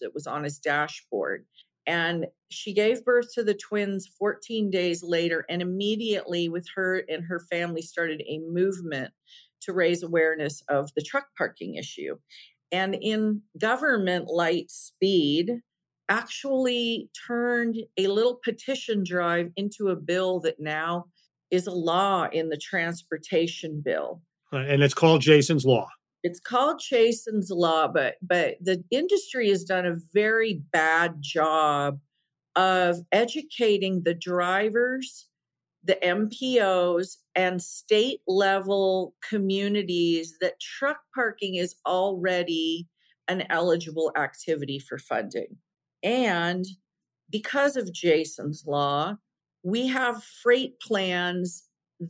that 0.00 0.14
was 0.14 0.26
on 0.26 0.44
his 0.44 0.58
dashboard. 0.58 1.44
And 1.86 2.26
she 2.50 2.72
gave 2.72 3.04
birth 3.04 3.32
to 3.34 3.44
the 3.44 3.54
twins 3.54 4.08
14 4.18 4.70
days 4.70 5.02
later, 5.02 5.44
and 5.48 5.62
immediately, 5.62 6.48
with 6.48 6.66
her 6.74 7.04
and 7.08 7.24
her 7.24 7.40
family, 7.50 7.82
started 7.82 8.22
a 8.22 8.40
movement 8.40 9.12
to 9.62 9.72
raise 9.72 10.02
awareness 10.02 10.62
of 10.68 10.90
the 10.94 11.02
truck 11.02 11.26
parking 11.36 11.76
issue. 11.76 12.16
And 12.72 12.94
in 12.94 13.42
government 13.58 14.26
light 14.28 14.70
speed, 14.70 15.60
actually 16.08 17.10
turned 17.26 17.76
a 17.96 18.06
little 18.06 18.38
petition 18.44 19.02
drive 19.04 19.50
into 19.56 19.88
a 19.88 19.96
bill 19.96 20.40
that 20.40 20.60
now 20.60 21.06
is 21.50 21.66
a 21.66 21.72
law 21.72 22.28
in 22.32 22.48
the 22.48 22.56
transportation 22.56 23.80
bill. 23.84 24.22
Uh, 24.52 24.58
and 24.58 24.82
it's 24.82 24.94
called 24.94 25.20
Jason's 25.20 25.64
Law 25.64 25.88
it's 26.26 26.40
called 26.40 26.80
Jason's 26.80 27.50
Law, 27.50 27.86
but 27.86 28.16
but 28.20 28.56
the 28.60 28.82
industry 28.90 29.48
has 29.50 29.62
done 29.62 29.86
a 29.86 29.94
very 30.12 30.60
bad 30.72 31.18
job 31.20 32.00
of 32.56 32.96
educating 33.12 34.02
the 34.02 34.12
drivers, 34.14 35.28
the 35.84 35.96
MPOs, 36.02 37.18
and 37.36 37.62
state 37.62 38.22
level 38.26 39.14
communities 39.22 40.34
that 40.40 40.58
truck 40.58 40.98
parking 41.14 41.54
is 41.54 41.76
already 41.86 42.88
an 43.28 43.44
eligible 43.48 44.10
activity 44.16 44.80
for 44.80 44.98
funding. 44.98 45.56
And 46.02 46.64
because 47.30 47.76
of 47.76 47.92
Jason's 47.92 48.64
Law, 48.66 49.14
we 49.62 49.86
have 49.86 50.24
freight 50.24 50.80
plans 50.80 51.62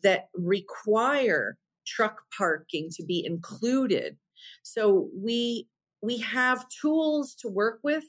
that 0.03 0.29
require 0.35 1.59
truck 1.87 2.23
parking 2.37 2.91
to 2.93 3.05
be 3.05 3.25
included. 3.25 4.17
So 4.63 5.09
we 5.15 5.69
we 6.03 6.19
have 6.19 6.69
tools 6.69 7.35
to 7.37 7.49
work 7.49 7.81
with, 7.83 8.05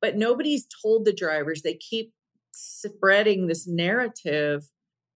but 0.00 0.16
nobody's 0.16 0.66
told 0.82 1.04
the 1.04 1.12
drivers. 1.12 1.62
They 1.62 1.74
keep 1.74 2.12
spreading 2.52 3.46
this 3.46 3.66
narrative 3.66 4.68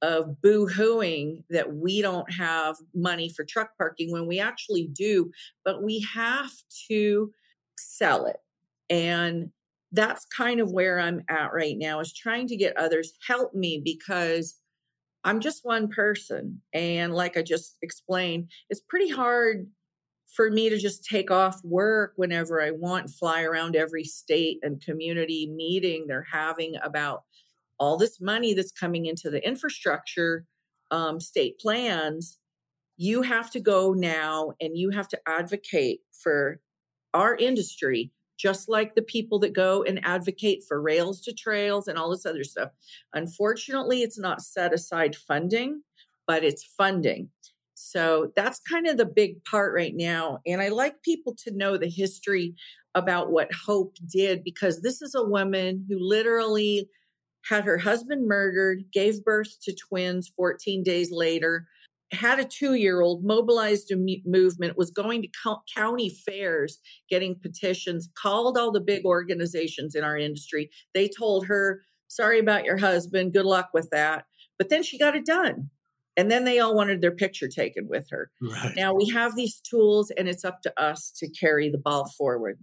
of 0.03 0.41
boo-hooing 0.43 1.45
that 1.51 1.75
we 1.75 2.03
don't 2.03 2.31
have 2.33 2.77
money 2.95 3.29
for 3.29 3.45
truck 3.45 3.71
parking 3.79 4.13
when 4.13 4.27
we 4.27 4.39
actually 4.39 4.89
do, 4.93 5.31
but 5.65 5.83
we 5.83 6.01
have 6.13 6.51
to 6.89 7.33
sell 7.79 8.27
it. 8.27 8.37
And 8.91 9.51
that's 9.93 10.27
kind 10.27 10.61
of 10.61 10.73
where 10.73 10.99
I'm 10.99 11.23
at 11.29 11.53
right 11.53 11.77
now 11.79 12.01
is 12.01 12.13
trying 12.13 12.49
to 12.49 12.57
get 12.57 12.77
others 12.77 13.13
help 13.27 13.55
me 13.55 13.81
because 13.83 14.61
I'm 15.25 15.41
just 15.41 15.65
one 15.65 15.89
person. 15.89 16.61
And 16.73 17.15
like 17.15 17.37
I 17.37 17.43
just 17.43 17.77
explained, 17.83 18.51
it's 18.69 18.81
pretty 18.81 19.11
hard 19.11 19.67
for 20.35 20.51
me 20.51 20.69
to 20.69 20.79
just 20.79 21.05
take 21.05 21.31
off 21.31 21.61
work 21.65 22.13
whenever 22.17 22.61
I 22.61 22.73
want, 22.73 23.11
fly 23.11 23.43
around 23.43 23.77
every 23.77 24.05
state 24.05 24.59
and 24.63 24.85
community 24.85 25.51
meeting 25.51 26.07
they're 26.07 26.27
having 26.31 26.75
about 26.83 27.23
all 27.79 27.97
this 27.97 28.21
money 28.21 28.53
that's 28.55 28.73
coming 28.73 29.07
into 29.07 29.31
the 29.31 29.45
infrastructure 29.47 30.45
um, 30.91 31.21
state 31.21 31.59
plans. 31.59 32.39
You 32.97 33.23
have 33.23 33.51
to 33.53 33.61
go 33.61 33.93
now 33.93 34.53
and 34.61 34.77
you 34.77 34.91
have 34.91 35.09
to 35.09 35.21
advocate 35.27 36.01
for 36.13 36.61
our 37.13 37.35
industry 37.37 38.11
just 38.37 38.69
like 38.69 38.95
the 38.95 39.03
people 39.03 39.39
that 39.41 39.53
go 39.53 39.83
and 39.85 40.05
advocate 40.05 40.65
for 40.67 40.81
rails 40.81 41.21
to 41.23 41.33
trails 41.33 41.89
and 41.89 41.99
all 41.99 42.11
this 42.11 42.27
other 42.27 42.45
stuff. 42.45 42.71
Unfortunately, 43.13 44.03
it's 44.03 44.19
not 44.19 44.43
set 44.43 44.73
aside 44.73 45.15
funding, 45.15 45.83
but 46.27 46.45
it's 46.45 46.65
funding. 46.65 47.29
So 47.75 48.33
that's 48.37 48.61
kind 48.61 48.87
of 48.87 48.97
the 48.97 49.07
big 49.07 49.45
part 49.45 49.75
right 49.75 49.95
now. 49.95 50.39
And 50.47 50.61
I 50.61 50.69
like 50.69 51.03
people 51.03 51.35
to 51.45 51.57
know 51.57 51.77
the 51.77 51.89
history 51.89 52.55
about 52.95 53.33
what 53.33 53.53
Hope 53.53 53.97
did 54.09 54.45
because 54.45 54.81
this 54.81 55.03
is 55.03 55.15
a 55.15 55.25
woman 55.25 55.85
who 55.89 55.99
literally 55.99 56.89
had 57.49 57.65
her 57.65 57.79
husband 57.79 58.27
murdered, 58.27 58.85
gave 58.93 59.25
birth 59.25 59.57
to 59.63 59.75
twins 59.75 60.31
14 60.37 60.83
days 60.83 61.11
later, 61.11 61.67
had 62.15 62.39
a 62.39 62.45
two 62.45 62.75
year 62.75 63.01
old, 63.01 63.25
mobilized 63.25 63.91
a 63.91 63.97
movement, 64.25 64.79
was 64.79 64.91
going 64.91 65.23
to 65.23 65.29
co- 65.43 65.63
county 65.75 66.09
fairs 66.09 66.79
getting 67.09 67.35
petitions, 67.35 68.09
called 68.17 68.57
all 68.57 68.73
the 68.73 68.81
big 68.81 69.05
organizations 69.05 69.95
in 69.95 70.05
our 70.05 70.17
industry. 70.17 70.71
They 70.95 71.09
told 71.09 71.47
her, 71.47 71.83
sorry 72.09 72.39
about 72.39 72.65
your 72.65 72.79
husband, 72.79 73.33
good 73.33 73.47
luck 73.47 73.71
with 73.75 73.89
that. 73.91 74.25
But 74.59 74.69
then 74.69 74.83
she 74.83 74.99
got 74.99 75.17
it 75.17 75.27
done. 75.27 75.71
And 76.17 76.31
then 76.31 76.45
they 76.45 76.61
all 76.61 76.77
wanted 76.77 77.01
their 77.01 77.11
picture 77.11 77.49
taken 77.49 77.89
with 77.89 78.09
her. 78.11 78.31
Right. 78.41 78.73
Now 78.77 78.95
we 78.95 79.09
have 79.09 79.35
these 79.35 79.61
tools, 79.61 80.13
and 80.17 80.29
it's 80.29 80.45
up 80.45 80.63
to 80.63 80.81
us 80.81 81.13
to 81.17 81.29
carry 81.29 81.69
the 81.69 81.79
ball 81.79 82.09
forward. 82.17 82.59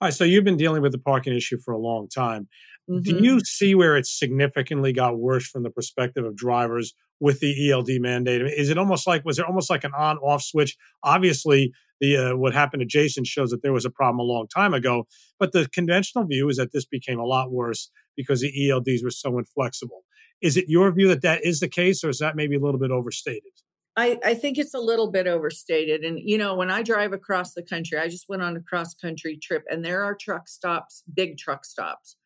All 0.00 0.06
right. 0.06 0.14
So 0.14 0.24
you've 0.24 0.44
been 0.44 0.56
dealing 0.56 0.80
with 0.80 0.92
the 0.92 0.98
parking 0.98 1.34
issue 1.34 1.58
for 1.58 1.72
a 1.72 1.78
long 1.78 2.08
time. 2.08 2.48
Mm-hmm. 2.90 3.02
Do 3.02 3.24
you 3.24 3.40
see 3.40 3.74
where 3.74 3.96
it 3.96 4.06
significantly 4.06 4.92
got 4.92 5.18
worse 5.18 5.46
from 5.46 5.62
the 5.62 5.70
perspective 5.70 6.24
of 6.24 6.36
drivers 6.36 6.94
with 7.18 7.40
the 7.40 7.70
ELD 7.70 7.88
mandate? 8.00 8.42
Is 8.42 8.68
it 8.68 8.76
almost 8.76 9.06
like 9.06 9.24
was 9.24 9.38
it 9.38 9.46
almost 9.46 9.70
like 9.70 9.84
an 9.84 9.92
on-off 9.96 10.42
switch? 10.42 10.76
Obviously, 11.02 11.72
the 12.00 12.16
uh, 12.16 12.36
what 12.36 12.52
happened 12.52 12.80
to 12.80 12.86
Jason 12.86 13.24
shows 13.24 13.50
that 13.50 13.62
there 13.62 13.72
was 13.72 13.86
a 13.86 13.90
problem 13.90 14.18
a 14.18 14.22
long 14.22 14.46
time 14.54 14.74
ago, 14.74 15.06
but 15.38 15.52
the 15.52 15.68
conventional 15.72 16.24
view 16.26 16.48
is 16.48 16.56
that 16.56 16.72
this 16.72 16.84
became 16.84 17.18
a 17.18 17.24
lot 17.24 17.50
worse 17.50 17.90
because 18.16 18.42
the 18.42 18.52
ELDs 18.68 19.02
were 19.02 19.10
so 19.10 19.38
inflexible. 19.38 20.04
Is 20.42 20.56
it 20.56 20.66
your 20.68 20.92
view 20.92 21.08
that 21.08 21.22
that 21.22 21.44
is 21.44 21.60
the 21.60 21.68
case, 21.68 22.04
or 22.04 22.10
is 22.10 22.18
that 22.18 22.36
maybe 22.36 22.56
a 22.56 22.60
little 22.60 22.80
bit 22.80 22.90
overstated? 22.90 23.52
I, 23.96 24.18
I 24.24 24.34
think 24.34 24.58
it's 24.58 24.74
a 24.74 24.80
little 24.80 25.10
bit 25.10 25.28
overstated. 25.28 26.02
And, 26.02 26.18
you 26.18 26.36
know, 26.36 26.56
when 26.56 26.68
I 26.68 26.82
drive 26.82 27.12
across 27.12 27.54
the 27.54 27.62
country, 27.62 27.96
I 27.96 28.08
just 28.08 28.28
went 28.28 28.42
on 28.42 28.56
a 28.56 28.60
cross 28.60 28.92
country 28.92 29.38
trip 29.40 29.62
and 29.70 29.84
there 29.84 30.02
are 30.02 30.16
truck 30.16 30.48
stops, 30.48 31.04
big 31.14 31.38
truck 31.38 31.64
stops 31.64 32.16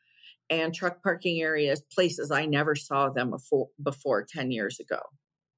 and 0.50 0.74
truck 0.74 1.02
parking 1.02 1.40
areas, 1.40 1.82
places 1.92 2.30
I 2.30 2.46
never 2.46 2.74
saw 2.74 3.10
them 3.10 3.30
before, 3.30 3.68
before 3.82 4.24
10 4.28 4.50
years 4.50 4.80
ago. 4.80 5.00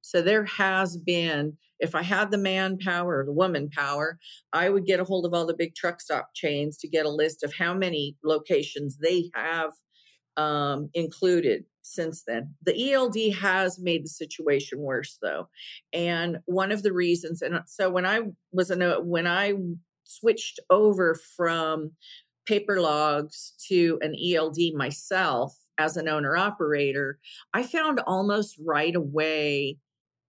So 0.01 0.21
there 0.21 0.45
has 0.45 0.97
been, 0.97 1.57
if 1.79 1.95
I 1.95 2.01
had 2.01 2.31
the 2.31 2.37
manpower 2.37 3.19
or 3.19 3.25
the 3.25 3.31
woman 3.31 3.69
power, 3.69 4.17
I 4.51 4.69
would 4.69 4.85
get 4.85 4.99
a 4.99 5.03
hold 5.03 5.25
of 5.25 5.33
all 5.33 5.45
the 5.45 5.55
big 5.55 5.75
truck 5.75 6.01
stop 6.01 6.29
chains 6.33 6.77
to 6.79 6.87
get 6.87 7.05
a 7.05 7.09
list 7.09 7.43
of 7.43 7.53
how 7.53 7.73
many 7.73 8.17
locations 8.23 8.97
they 8.97 9.29
have 9.35 9.71
um, 10.37 10.89
included 10.93 11.65
since 11.81 12.23
then. 12.25 12.55
The 12.63 12.93
ELD 12.93 13.35
has 13.39 13.79
made 13.79 14.03
the 14.03 14.09
situation 14.09 14.79
worse, 14.79 15.17
though, 15.21 15.49
and 15.93 16.39
one 16.45 16.71
of 16.71 16.83
the 16.83 16.93
reasons. 16.93 17.41
And 17.41 17.59
so 17.67 17.89
when 17.89 18.05
I 18.05 18.21
was 18.51 18.71
in 18.71 18.81
a 18.81 19.01
when 19.01 19.27
I 19.27 19.53
switched 20.03 20.59
over 20.69 21.15
from 21.35 21.91
paper 22.51 22.81
logs 22.81 23.53
to 23.69 23.97
an 24.01 24.13
ELD 24.13 24.57
myself 24.75 25.57
as 25.77 25.95
an 25.95 26.09
owner 26.09 26.35
operator, 26.35 27.17
I 27.53 27.63
found 27.63 28.01
almost 28.05 28.59
right 28.61 28.93
away 28.93 29.77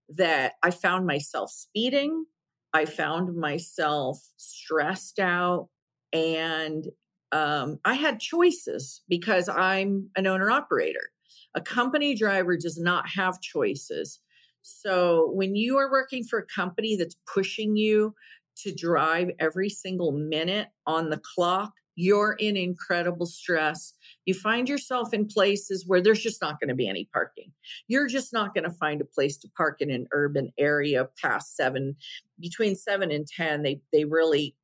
that 0.08 0.52
I 0.62 0.70
found 0.70 1.04
myself 1.04 1.50
speeding. 1.50 2.26
I 2.72 2.84
found 2.84 3.34
myself 3.34 4.20
stressed 4.36 5.18
out 5.18 5.68
and 6.12 6.84
um, 7.32 7.80
I 7.84 7.94
had 7.94 8.20
choices 8.20 9.02
because 9.08 9.48
I'm 9.48 10.08
an 10.14 10.28
owner 10.28 10.48
operator. 10.48 11.10
A 11.56 11.60
company 11.60 12.14
driver 12.14 12.56
does 12.56 12.78
not 12.78 13.08
have 13.08 13.40
choices. 13.40 14.20
So 14.60 15.32
when 15.34 15.56
you 15.56 15.76
are 15.76 15.90
working 15.90 16.22
for 16.22 16.38
a 16.38 16.46
company 16.46 16.94
that's 16.94 17.16
pushing 17.34 17.74
you 17.74 18.14
to 18.58 18.72
drive 18.72 19.30
every 19.40 19.68
single 19.68 20.12
minute 20.12 20.68
on 20.86 21.10
the 21.10 21.20
clock, 21.34 21.72
you're 21.94 22.34
in 22.38 22.56
incredible 22.56 23.26
stress. 23.26 23.92
You 24.24 24.34
find 24.34 24.68
yourself 24.68 25.12
in 25.12 25.26
places 25.26 25.84
where 25.86 26.00
there's 26.00 26.22
just 26.22 26.40
not 26.40 26.60
going 26.60 26.68
to 26.68 26.74
be 26.74 26.88
any 26.88 27.08
parking. 27.12 27.52
You're 27.88 28.06
just 28.06 28.32
not 28.32 28.54
going 28.54 28.64
to 28.64 28.76
find 28.76 29.00
a 29.00 29.06
place 29.06 29.36
to 29.38 29.48
park 29.56 29.80
in 29.80 29.90
an 29.90 30.06
urban 30.12 30.52
area 30.58 31.08
past 31.20 31.56
seven, 31.56 31.96
between 32.40 32.76
seven 32.76 33.10
and 33.10 33.26
10. 33.26 33.62
They, 33.62 33.80
they 33.92 34.04
really 34.04 34.54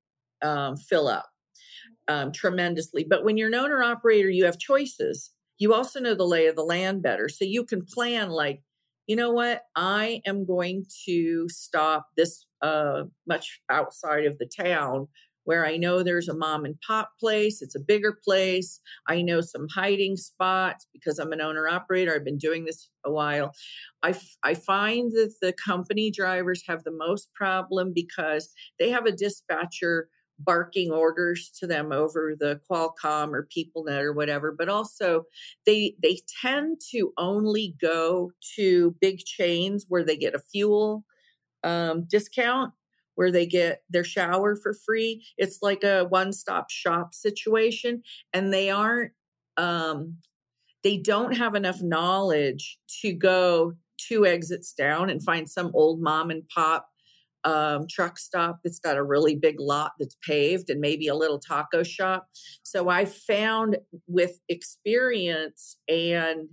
um, 0.42 0.76
fill 0.76 1.08
up 1.08 1.26
um, 2.06 2.32
tremendously. 2.32 3.04
But 3.08 3.25
when 3.25 3.37
you're 3.37 3.49
an 3.49 3.54
owner 3.54 3.82
operator, 3.82 4.30
you 4.30 4.44
have 4.44 4.58
choices. 4.58 5.30
You 5.58 5.75
also 5.75 6.00
know 6.00 6.14
the 6.14 6.25
lay 6.25 6.47
of 6.47 6.56
the 6.56 6.62
land 6.62 7.02
better. 7.02 7.28
So 7.28 7.44
you 7.44 7.64
can 7.64 7.85
plan 7.85 8.30
like, 8.30 8.62
you 9.06 9.16
know 9.16 9.32
what? 9.32 9.62
I 9.75 10.23
am 10.26 10.44
going 10.44 10.87
to 11.06 11.49
stop 11.49 12.08
this 12.16 12.47
uh, 12.62 13.04
much 13.26 13.61
outside 13.70 14.26
of 14.26 14.38
the 14.38 14.47
town 14.47 15.08
where 15.48 15.64
I 15.64 15.78
know 15.78 16.02
there's 16.02 16.28
a 16.28 16.36
mom 16.36 16.66
and 16.66 16.78
pop 16.86 17.12
place. 17.18 17.62
It's 17.62 17.74
a 17.74 17.80
bigger 17.80 18.18
place. 18.22 18.80
I 19.06 19.22
know 19.22 19.40
some 19.40 19.66
hiding 19.74 20.18
spots 20.18 20.86
because 20.92 21.18
I'm 21.18 21.32
an 21.32 21.40
owner 21.40 21.66
operator. 21.66 22.14
I've 22.14 22.26
been 22.26 22.36
doing 22.36 22.66
this 22.66 22.90
a 23.06 23.10
while. 23.10 23.54
I, 24.02 24.10
f- 24.10 24.36
I 24.42 24.52
find 24.52 25.10
that 25.12 25.32
the 25.40 25.54
company 25.54 26.10
drivers 26.10 26.62
have 26.66 26.84
the 26.84 26.90
most 26.90 27.32
problem 27.32 27.92
because 27.94 28.52
they 28.78 28.90
have 28.90 29.06
a 29.06 29.10
dispatcher 29.10 30.10
barking 30.38 30.92
orders 30.92 31.50
to 31.60 31.66
them 31.66 31.92
over 31.92 32.34
the 32.38 32.60
Qualcomm 32.70 33.32
or 33.32 33.48
PeopleNet 33.48 34.02
or 34.02 34.12
whatever, 34.12 34.52
but 34.52 34.68
also 34.68 35.22
they 35.64 35.94
they 36.02 36.20
tend 36.42 36.82
to 36.90 37.14
only 37.16 37.74
go 37.80 38.32
to 38.56 38.94
big 39.00 39.20
chains 39.20 39.86
where 39.88 40.04
they 40.04 40.18
get 40.18 40.34
a 40.34 40.42
fuel 40.52 41.06
um, 41.64 42.04
discount 42.04 42.74
where 43.18 43.32
they 43.32 43.46
get 43.46 43.82
their 43.90 44.04
shower 44.04 44.54
for 44.54 44.72
free. 44.87 45.26
It's 45.37 45.58
like 45.60 45.82
a 45.82 46.04
one 46.04 46.32
stop 46.32 46.70
shop 46.70 47.12
situation, 47.12 48.04
and 48.32 48.52
they 48.52 48.70
aren't, 48.70 49.10
um, 49.56 50.18
they 50.84 50.98
don't 50.98 51.37
have 51.37 51.56
enough 51.56 51.82
knowledge 51.82 52.78
to 53.02 53.12
go 53.12 53.72
two 53.96 54.25
exits 54.25 54.72
down 54.72 55.10
and 55.10 55.20
find 55.20 55.50
some 55.50 55.72
old 55.75 56.00
mom 56.00 56.30
and 56.30 56.48
pop 56.48 56.88
um, 57.42 57.87
truck 57.90 58.18
stop 58.18 58.60
that's 58.62 58.78
got 58.78 58.96
a 58.96 59.02
really 59.02 59.34
big 59.34 59.58
lot 59.58 59.94
that's 59.98 60.16
paved 60.25 60.70
and 60.70 60.80
maybe 60.80 61.08
a 61.08 61.16
little 61.16 61.40
taco 61.40 61.82
shop. 61.82 62.28
So 62.62 62.88
I 62.88 63.04
found 63.04 63.78
with 64.06 64.38
experience 64.48 65.76
and 65.88 66.50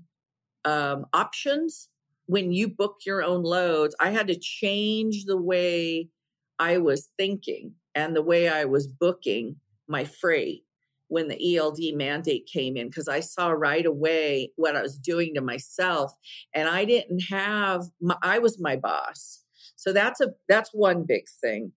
um, 0.66 1.06
options, 1.14 1.90
when 2.26 2.52
you 2.52 2.70
book 2.70 3.02
your 3.06 3.22
own 3.22 3.44
loads, 3.44 3.96
I 4.00 4.10
had 4.10 4.30
to 4.30 4.40
change 4.40 5.26
the 5.26 5.38
way 5.38 6.10
I 6.60 6.78
was 6.78 7.10
thinking 7.18 7.74
and 7.94 8.16
the 8.16 8.22
way 8.22 8.48
I 8.48 8.66
was 8.66 8.88
booking 8.88 9.58
my 9.88 10.06
freight 10.06 10.64
when 11.08 11.28
the 11.28 11.58
ELD 11.58 11.80
mandate 11.94 12.50
came 12.52 12.76
in 12.76 12.88
because 12.88 13.08
I 13.08 13.20
saw 13.20 13.50
right 13.50 13.86
away 13.86 14.52
what 14.56 14.76
I 14.76 14.82
was 14.82 14.98
doing 14.98 15.34
to 15.36 15.42
myself 15.42 16.14
and 16.54 16.68
I 16.68 16.86
didn't 16.86 17.22
have 17.30 17.84
my, 18.02 18.18
I 18.22 18.40
was 18.40 18.60
my 18.60 18.76
boss. 18.76 19.44
So 19.76 19.94
that's 19.94 20.20
a 20.22 20.30
that's 20.50 20.72
one 20.74 21.06
big 21.08 21.26
thing 21.42 21.72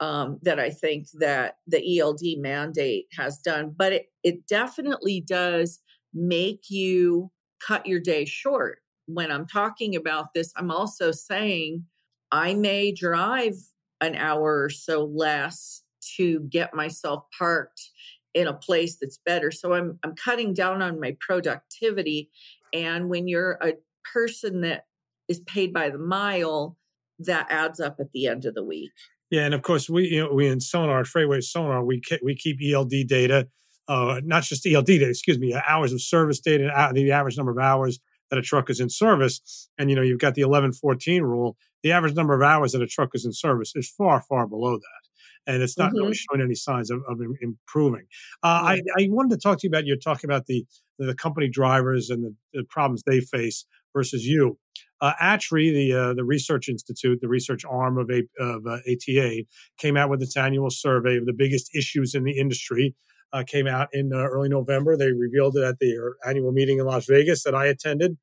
um, 0.00 0.38
that 0.42 0.60
I 0.60 0.70
think 0.70 1.08
that 1.14 1.56
the 1.66 1.98
ELD 1.98 2.20
mandate 2.38 3.06
has 3.16 3.38
done, 3.38 3.74
but 3.76 3.92
it, 3.92 4.06
it 4.22 4.46
definitely 4.46 5.20
does 5.26 5.80
make 6.14 6.70
you 6.70 7.30
cut 7.66 7.86
your 7.86 8.00
day 8.00 8.24
short. 8.24 8.78
When 9.06 9.32
I'm 9.32 9.46
talking 9.46 9.96
about 9.96 10.34
this, 10.34 10.52
I'm 10.56 10.70
also 10.70 11.10
saying 11.10 11.84
I 12.30 12.54
may 12.54 12.92
drive 12.92 13.54
an 14.00 14.14
hour 14.14 14.62
or 14.62 14.70
so 14.70 15.04
less 15.04 15.82
to 16.16 16.40
get 16.48 16.74
myself 16.74 17.24
parked 17.36 17.90
in 18.34 18.46
a 18.46 18.52
place 18.52 18.96
that's 18.96 19.18
better. 19.24 19.50
So 19.50 19.72
I'm 19.74 19.98
I'm 20.04 20.14
cutting 20.14 20.54
down 20.54 20.82
on 20.82 21.00
my 21.00 21.16
productivity 21.20 22.30
and 22.72 23.08
when 23.08 23.28
you're 23.28 23.58
a 23.62 23.74
person 24.12 24.60
that 24.62 24.84
is 25.28 25.40
paid 25.40 25.72
by 25.72 25.90
the 25.90 25.98
mile, 25.98 26.76
that 27.20 27.46
adds 27.50 27.80
up 27.80 27.96
at 28.00 28.12
the 28.12 28.26
end 28.26 28.44
of 28.44 28.54
the 28.54 28.64
week. 28.64 28.92
Yeah, 29.30 29.44
and 29.44 29.54
of 29.54 29.62
course 29.62 29.90
we 29.90 30.08
you 30.08 30.24
know 30.24 30.32
we 30.32 30.46
in 30.46 30.60
Sonar 30.60 31.02
FreightWaves 31.04 31.44
Sonar 31.44 31.84
we 31.84 32.00
we 32.22 32.34
keep 32.34 32.58
ELD 32.62 33.06
data, 33.06 33.48
uh, 33.88 34.20
not 34.24 34.44
just 34.44 34.66
ELD 34.66 34.86
data, 34.86 35.08
excuse 35.08 35.38
me, 35.38 35.54
hours 35.68 35.92
of 35.92 36.00
service 36.00 36.40
data, 36.40 36.68
uh, 36.74 36.92
the 36.92 37.10
average 37.10 37.36
number 37.36 37.52
of 37.52 37.58
hours 37.58 37.98
that 38.30 38.38
a 38.38 38.42
truck 38.42 38.70
is 38.70 38.80
in 38.80 38.90
service, 38.90 39.68
and 39.78 39.90
you 39.90 39.96
know 39.96 40.02
you've 40.02 40.20
got 40.20 40.34
the 40.34 40.42
eleven 40.42 40.72
fourteen 40.72 41.22
rule 41.22 41.56
the 41.82 41.92
average 41.92 42.14
number 42.14 42.34
of 42.34 42.42
hours 42.42 42.72
that 42.72 42.82
a 42.82 42.86
truck 42.86 43.10
is 43.14 43.24
in 43.24 43.32
service 43.32 43.72
is 43.74 43.88
far, 43.90 44.22
far 44.22 44.46
below 44.46 44.76
that. 44.76 45.52
And 45.52 45.62
it's 45.62 45.78
not 45.78 45.88
mm-hmm. 45.88 46.02
really 46.02 46.14
showing 46.14 46.42
any 46.42 46.54
signs 46.54 46.90
of, 46.90 47.00
of 47.08 47.20
improving. 47.40 48.06
Uh, 48.42 48.76
I, 48.76 48.80
I 48.98 49.08
wanted 49.10 49.30
to 49.30 49.40
talk 49.40 49.58
to 49.58 49.66
you 49.66 49.70
about, 49.70 49.86
you're 49.86 49.96
talking 49.96 50.28
about 50.28 50.46
the, 50.46 50.66
the 50.98 51.14
company 51.14 51.48
drivers 51.48 52.10
and 52.10 52.24
the, 52.24 52.34
the 52.52 52.64
problems 52.68 53.02
they 53.06 53.20
face 53.20 53.64
versus 53.94 54.26
you. 54.26 54.58
Uh, 55.00 55.12
ATRI, 55.22 55.72
the 55.72 55.92
uh, 55.92 56.14
the 56.14 56.24
research 56.24 56.68
institute, 56.68 57.20
the 57.20 57.28
research 57.28 57.64
arm 57.64 57.98
of, 57.98 58.10
a, 58.10 58.24
of 58.40 58.66
uh, 58.66 58.78
ATA, 58.90 59.44
came 59.78 59.96
out 59.96 60.10
with 60.10 60.20
its 60.20 60.36
annual 60.36 60.70
survey 60.70 61.16
of 61.16 61.24
the 61.24 61.32
biggest 61.32 61.70
issues 61.74 62.16
in 62.16 62.24
the 62.24 62.36
industry. 62.36 62.96
Uh, 63.32 63.44
came 63.46 63.66
out 63.66 63.88
in 63.92 64.10
uh, 64.12 64.16
early 64.16 64.48
November. 64.48 64.96
They 64.96 65.12
revealed 65.12 65.56
it 65.56 65.62
at 65.62 65.78
the 65.78 66.14
annual 66.26 66.52
meeting 66.52 66.78
in 66.78 66.86
Las 66.86 67.06
Vegas 67.06 67.42
that 67.44 67.54
I 67.54 67.66
attended. 67.66 68.16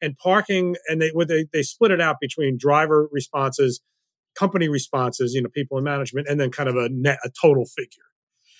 And 0.00 0.16
parking, 0.18 0.76
and 0.88 1.00
they 1.00 1.12
they 1.26 1.46
they 1.52 1.62
split 1.62 1.90
it 1.90 2.00
out 2.00 2.16
between 2.20 2.58
driver 2.58 3.08
responses, 3.12 3.80
company 4.36 4.68
responses, 4.68 5.34
you 5.34 5.42
know, 5.42 5.48
people 5.48 5.78
in 5.78 5.84
management, 5.84 6.26
and 6.28 6.40
then 6.40 6.50
kind 6.50 6.68
of 6.68 6.76
a 6.76 6.88
net 6.90 7.18
a 7.24 7.30
total 7.40 7.64
figure. 7.64 8.04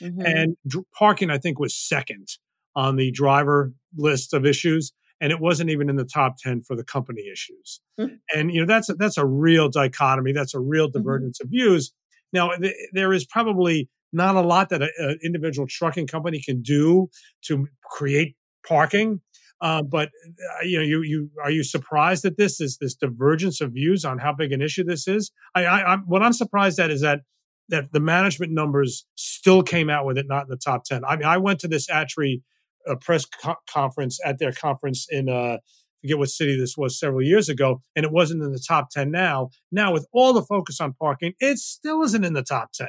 Mm-hmm. 0.00 0.22
And 0.24 0.56
dr- 0.66 0.84
parking, 0.96 1.30
I 1.30 1.38
think, 1.38 1.58
was 1.58 1.76
second 1.76 2.28
on 2.74 2.96
the 2.96 3.10
driver 3.10 3.72
list 3.96 4.34
of 4.34 4.46
issues 4.46 4.92
and 5.22 5.30
it 5.30 5.40
wasn't 5.40 5.70
even 5.70 5.88
in 5.88 5.94
the 5.94 6.04
top 6.04 6.36
10 6.38 6.62
for 6.62 6.74
the 6.74 6.82
company 6.82 7.22
issues. 7.32 7.80
Mm-hmm. 7.98 8.16
And 8.34 8.52
you 8.52 8.60
know 8.60 8.66
that's 8.66 8.90
a, 8.90 8.94
that's 8.94 9.16
a 9.16 9.24
real 9.24 9.68
dichotomy, 9.68 10.32
that's 10.32 10.52
a 10.52 10.60
real 10.60 10.88
mm-hmm. 10.88 10.98
divergence 10.98 11.38
mm-hmm. 11.38 11.46
of 11.46 11.50
views. 11.50 11.94
Now 12.32 12.50
th- 12.56 12.74
there 12.92 13.12
is 13.12 13.24
probably 13.24 13.88
not 14.12 14.36
a 14.36 14.40
lot 14.40 14.68
that 14.70 14.82
an 14.82 15.18
individual 15.24 15.66
trucking 15.68 16.06
company 16.06 16.40
can 16.40 16.62
do 16.62 17.08
to 17.42 17.66
create 17.84 18.36
parking. 18.66 19.20
Uh, 19.60 19.82
but 19.82 20.08
uh, 20.08 20.64
you 20.64 20.76
know, 20.76 20.84
you 20.84 21.02
you 21.02 21.30
are 21.42 21.50
you 21.50 21.62
surprised 21.62 22.24
at 22.24 22.36
this? 22.36 22.60
Is 22.60 22.78
this 22.78 22.94
divergence 22.94 23.60
of 23.60 23.72
views 23.72 24.04
on 24.04 24.18
how 24.18 24.32
big 24.32 24.52
an 24.52 24.60
issue 24.60 24.82
this 24.82 25.06
is? 25.06 25.30
I, 25.54 25.64
I, 25.64 25.92
I'm, 25.92 26.00
what 26.00 26.22
I'm 26.22 26.32
surprised 26.32 26.80
at 26.80 26.90
is 26.90 27.00
that 27.02 27.20
that 27.68 27.92
the 27.92 28.00
management 28.00 28.52
numbers 28.52 29.06
still 29.14 29.62
came 29.62 29.88
out 29.88 30.04
with 30.04 30.18
it 30.18 30.26
not 30.28 30.44
in 30.44 30.48
the 30.48 30.56
top 30.56 30.84
ten. 30.84 31.04
I 31.04 31.16
mean, 31.16 31.26
I 31.26 31.38
went 31.38 31.60
to 31.60 31.68
this 31.68 31.88
ATRI 31.88 32.42
a 32.88 32.96
press 32.96 33.24
co- 33.24 33.54
conference 33.70 34.18
at 34.24 34.40
their 34.40 34.52
conference 34.52 35.06
in 35.08 35.28
uh, 35.28 35.58
forget 36.00 36.18
what 36.18 36.28
city 36.28 36.58
this 36.58 36.76
was 36.76 36.98
several 36.98 37.22
years 37.22 37.48
ago, 37.48 37.80
and 37.94 38.04
it 38.04 38.10
wasn't 38.10 38.42
in 38.42 38.52
the 38.52 38.64
top 38.66 38.90
ten 38.90 39.10
now. 39.10 39.50
Now 39.70 39.92
with 39.92 40.06
all 40.12 40.32
the 40.32 40.42
focus 40.42 40.80
on 40.80 40.92
parking, 40.94 41.34
it 41.38 41.58
still 41.58 42.02
isn't 42.02 42.24
in 42.24 42.32
the 42.32 42.42
top 42.42 42.72
ten. 42.72 42.88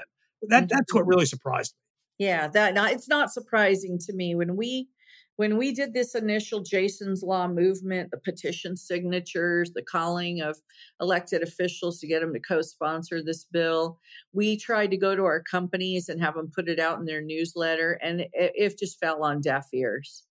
That 0.50 0.70
that's 0.70 0.94
what 0.94 1.02
mm-hmm. 1.02 1.10
really 1.10 1.26
surprised 1.26 1.74
me. 1.74 2.26
Yeah, 2.26 2.48
that 2.50 2.76
it's 2.92 3.08
not 3.08 3.32
surprising 3.32 3.98
to 4.06 4.14
me 4.14 4.36
when 4.36 4.56
we 4.56 4.90
when 5.36 5.58
we 5.58 5.74
did 5.74 5.94
this 5.94 6.14
initial 6.14 6.62
Jason's 6.62 7.24
Law 7.24 7.48
movement, 7.48 8.12
the 8.12 8.20
petition 8.20 8.78
signatures, 8.78 9.72
the 9.74 9.82
calling 9.82 10.42
of 10.42 10.58
elected 11.02 11.42
officials 11.42 12.00
to 12.00 12.08
get 12.08 12.22
them 12.22 12.34
to 12.34 12.40
co 12.40 12.62
sponsor 12.62 13.24
this 13.24 13.46
bill, 13.46 14.00
we 14.32 14.58
tried 14.58 14.92
to 14.92 14.98
go 14.98 15.16
to 15.16 15.24
our 15.24 15.42
companies 15.42 16.08
and 16.08 16.22
have 16.22 16.36
them 16.36 16.52
put 16.54 16.70
it 16.70 16.80
out 16.80 17.00
in 17.00 17.06
their 17.06 17.22
newsletter, 17.22 17.94
and 17.94 18.22
it, 18.22 18.30
it 18.34 18.78
just 18.78 19.00
fell 19.00 19.24
on 19.24 19.42
deaf 19.42 19.68
ears. 19.74 20.24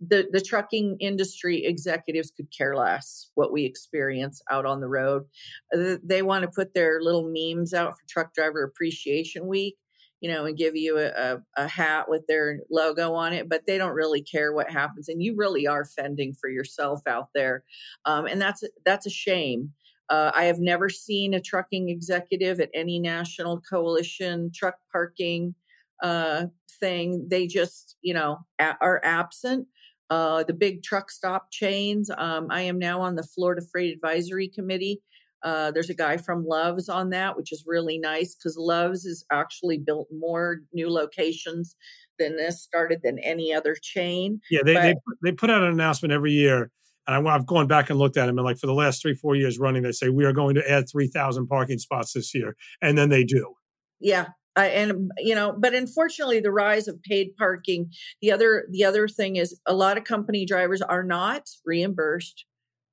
The, 0.00 0.28
the 0.30 0.40
trucking 0.40 0.98
industry 1.00 1.64
executives 1.64 2.30
could 2.30 2.48
care 2.56 2.76
less 2.76 3.30
what 3.34 3.52
we 3.52 3.64
experience 3.64 4.40
out 4.50 4.64
on 4.64 4.80
the 4.80 4.88
road. 4.88 5.24
They 5.72 6.22
want 6.22 6.42
to 6.42 6.50
put 6.50 6.72
their 6.72 7.00
little 7.00 7.28
memes 7.32 7.74
out 7.74 7.94
for 7.94 8.04
Truck 8.08 8.32
Driver 8.32 8.62
Appreciation 8.62 9.46
Week 9.46 9.76
you 10.20 10.28
know, 10.28 10.46
and 10.46 10.56
give 10.56 10.74
you 10.74 10.98
a, 10.98 11.08
a, 11.10 11.38
a, 11.56 11.68
hat 11.68 12.08
with 12.08 12.26
their 12.26 12.60
logo 12.70 13.14
on 13.14 13.32
it, 13.32 13.48
but 13.48 13.66
they 13.66 13.78
don't 13.78 13.94
really 13.94 14.20
care 14.20 14.52
what 14.52 14.70
happens. 14.70 15.08
And 15.08 15.22
you 15.22 15.36
really 15.36 15.66
are 15.66 15.84
fending 15.84 16.34
for 16.34 16.50
yourself 16.50 17.06
out 17.06 17.28
there. 17.34 17.62
Um, 18.04 18.26
and 18.26 18.40
that's, 18.40 18.64
that's 18.84 19.06
a 19.06 19.10
shame. 19.10 19.72
Uh, 20.08 20.32
I 20.34 20.44
have 20.44 20.58
never 20.58 20.88
seen 20.88 21.34
a 21.34 21.40
trucking 21.40 21.88
executive 21.88 22.60
at 22.60 22.70
any 22.74 22.98
national 22.98 23.60
coalition 23.60 24.50
truck 24.54 24.76
parking 24.90 25.54
uh, 26.02 26.46
thing. 26.80 27.26
They 27.28 27.46
just, 27.46 27.96
you 28.02 28.14
know, 28.14 28.38
a- 28.58 28.76
are 28.80 29.00
absent. 29.04 29.66
Uh, 30.10 30.42
the 30.44 30.54
big 30.54 30.82
truck 30.82 31.10
stop 31.10 31.50
chains. 31.50 32.10
Um, 32.16 32.48
I 32.50 32.62
am 32.62 32.78
now 32.78 33.00
on 33.00 33.16
the 33.16 33.22
Florida 33.22 33.62
Freight 33.70 33.94
Advisory 33.94 34.48
Committee. 34.48 35.02
Uh, 35.42 35.70
there's 35.70 35.90
a 35.90 35.94
guy 35.94 36.16
from 36.16 36.44
Love's 36.44 36.88
on 36.88 37.10
that, 37.10 37.36
which 37.36 37.52
is 37.52 37.64
really 37.66 37.98
nice 37.98 38.34
because 38.34 38.56
Love's 38.56 39.04
has 39.04 39.24
actually 39.30 39.78
built 39.78 40.08
more 40.10 40.60
new 40.72 40.90
locations 40.90 41.76
than 42.18 42.36
this 42.36 42.62
started 42.62 43.00
than 43.04 43.18
any 43.20 43.54
other 43.54 43.76
chain. 43.80 44.40
Yeah, 44.50 44.62
they, 44.64 44.74
but, 44.74 44.82
they, 44.82 44.94
they 45.22 45.32
put 45.32 45.50
out 45.50 45.62
an 45.62 45.70
announcement 45.70 46.12
every 46.12 46.32
year. 46.32 46.70
And 47.06 47.26
I, 47.26 47.32
have 47.32 47.46
gone 47.46 47.66
back 47.66 47.88
and 47.88 47.98
looked 47.98 48.18
at 48.18 48.26
them, 48.26 48.36
and 48.36 48.44
like 48.44 48.58
for 48.58 48.66
the 48.66 48.74
last 48.74 49.00
three, 49.00 49.14
four 49.14 49.34
years 49.34 49.58
running, 49.58 49.82
they 49.82 49.92
say 49.92 50.10
we 50.10 50.26
are 50.26 50.32
going 50.32 50.54
to 50.56 50.70
add 50.70 50.90
three 50.90 51.06
thousand 51.06 51.46
parking 51.46 51.78
spots 51.78 52.12
this 52.12 52.34
year, 52.34 52.54
and 52.82 52.98
then 52.98 53.08
they 53.08 53.24
do. 53.24 53.54
Yeah, 53.98 54.26
uh, 54.58 54.62
and 54.62 55.10
you 55.18 55.34
know 55.34 55.54
but 55.56 55.74
unfortunately 55.74 56.40
the 56.40 56.50
rise 56.50 56.88
of 56.88 57.02
paid 57.02 57.34
parking 57.36 57.90
the 58.20 58.32
other 58.32 58.66
the 58.70 58.84
other 58.84 59.08
thing 59.08 59.36
is 59.36 59.58
a 59.66 59.74
lot 59.74 59.96
of 59.96 60.04
company 60.04 60.44
drivers 60.44 60.82
are 60.82 61.04
not 61.04 61.48
reimbursed 61.64 62.44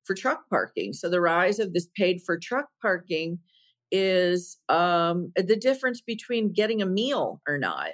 for 0.06 0.13
truck 0.13 0.47
parking. 0.49 0.93
So 0.93 1.10
the 1.10 1.21
rise 1.21 1.60
of 1.60 1.73
this 1.73 1.88
paid 1.97 2.21
for 2.21 2.38
truck 2.38 2.67
parking 2.82 3.39
is 3.91 4.58
um, 4.69 5.32
the 5.36 5.56
difference 5.56 6.01
between 6.01 6.54
getting 6.54 6.82
a 6.82 6.86
meal 6.86 7.41
or 7.47 7.58
not. 7.58 7.89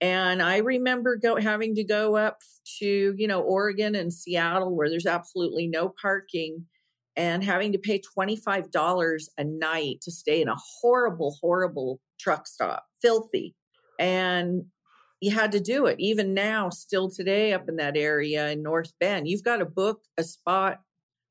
And 0.00 0.42
I 0.42 0.58
remember 0.58 1.16
go, 1.16 1.36
having 1.36 1.74
to 1.74 1.84
go 1.84 2.16
up 2.16 2.38
to, 2.78 3.14
you 3.16 3.26
know, 3.26 3.42
Oregon 3.42 3.94
and 3.94 4.12
Seattle 4.12 4.74
where 4.74 4.88
there's 4.88 5.06
absolutely 5.06 5.66
no 5.66 5.92
parking 6.00 6.66
and 7.16 7.44
having 7.44 7.72
to 7.72 7.78
pay 7.78 8.00
$25 8.16 9.28
a 9.36 9.44
night 9.44 10.00
to 10.02 10.10
stay 10.10 10.40
in 10.40 10.48
a 10.48 10.56
horrible, 10.80 11.36
horrible 11.40 12.00
truck 12.18 12.46
stop, 12.46 12.86
filthy. 13.02 13.54
And 13.98 14.66
you 15.20 15.32
had 15.32 15.52
to 15.52 15.60
do 15.60 15.86
it. 15.86 15.96
Even 15.98 16.32
now, 16.32 16.70
still 16.70 17.10
today, 17.10 17.52
up 17.52 17.68
in 17.68 17.76
that 17.76 17.96
area 17.96 18.50
in 18.50 18.62
North 18.62 18.92
Bend, 18.98 19.28
you've 19.28 19.44
got 19.44 19.58
to 19.58 19.66
book 19.66 20.02
a 20.16 20.24
spot 20.24 20.80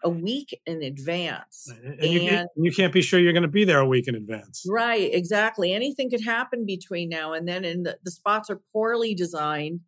a 0.04 0.10
week 0.10 0.60
in 0.66 0.82
advance. 0.82 1.72
And, 1.84 2.00
and 2.00 2.10
you, 2.10 2.20
can't, 2.22 2.50
you, 2.56 2.72
can't, 2.72 2.94
be 2.94 3.02
sure 3.02 3.20
you're 3.20 3.34
going 3.34 3.44
to 3.44 3.50
be 3.50 3.66
there 3.66 3.80
a 3.80 3.88
week 3.88 4.08
in 4.08 4.16
advance. 4.16 4.64
Right, 4.68 5.14
exactly. 5.14 5.74
Anything 5.74 6.10
could 6.10 6.24
happen 6.24 6.66
between 6.66 7.10
now 7.10 7.34
and 7.34 7.48
then, 7.48 7.66
and 7.66 7.86
the, 7.86 7.98
the 8.04 8.12
spots 8.12 8.50
are 8.50 8.62
poorly 8.72 9.14
designed. 9.14 9.82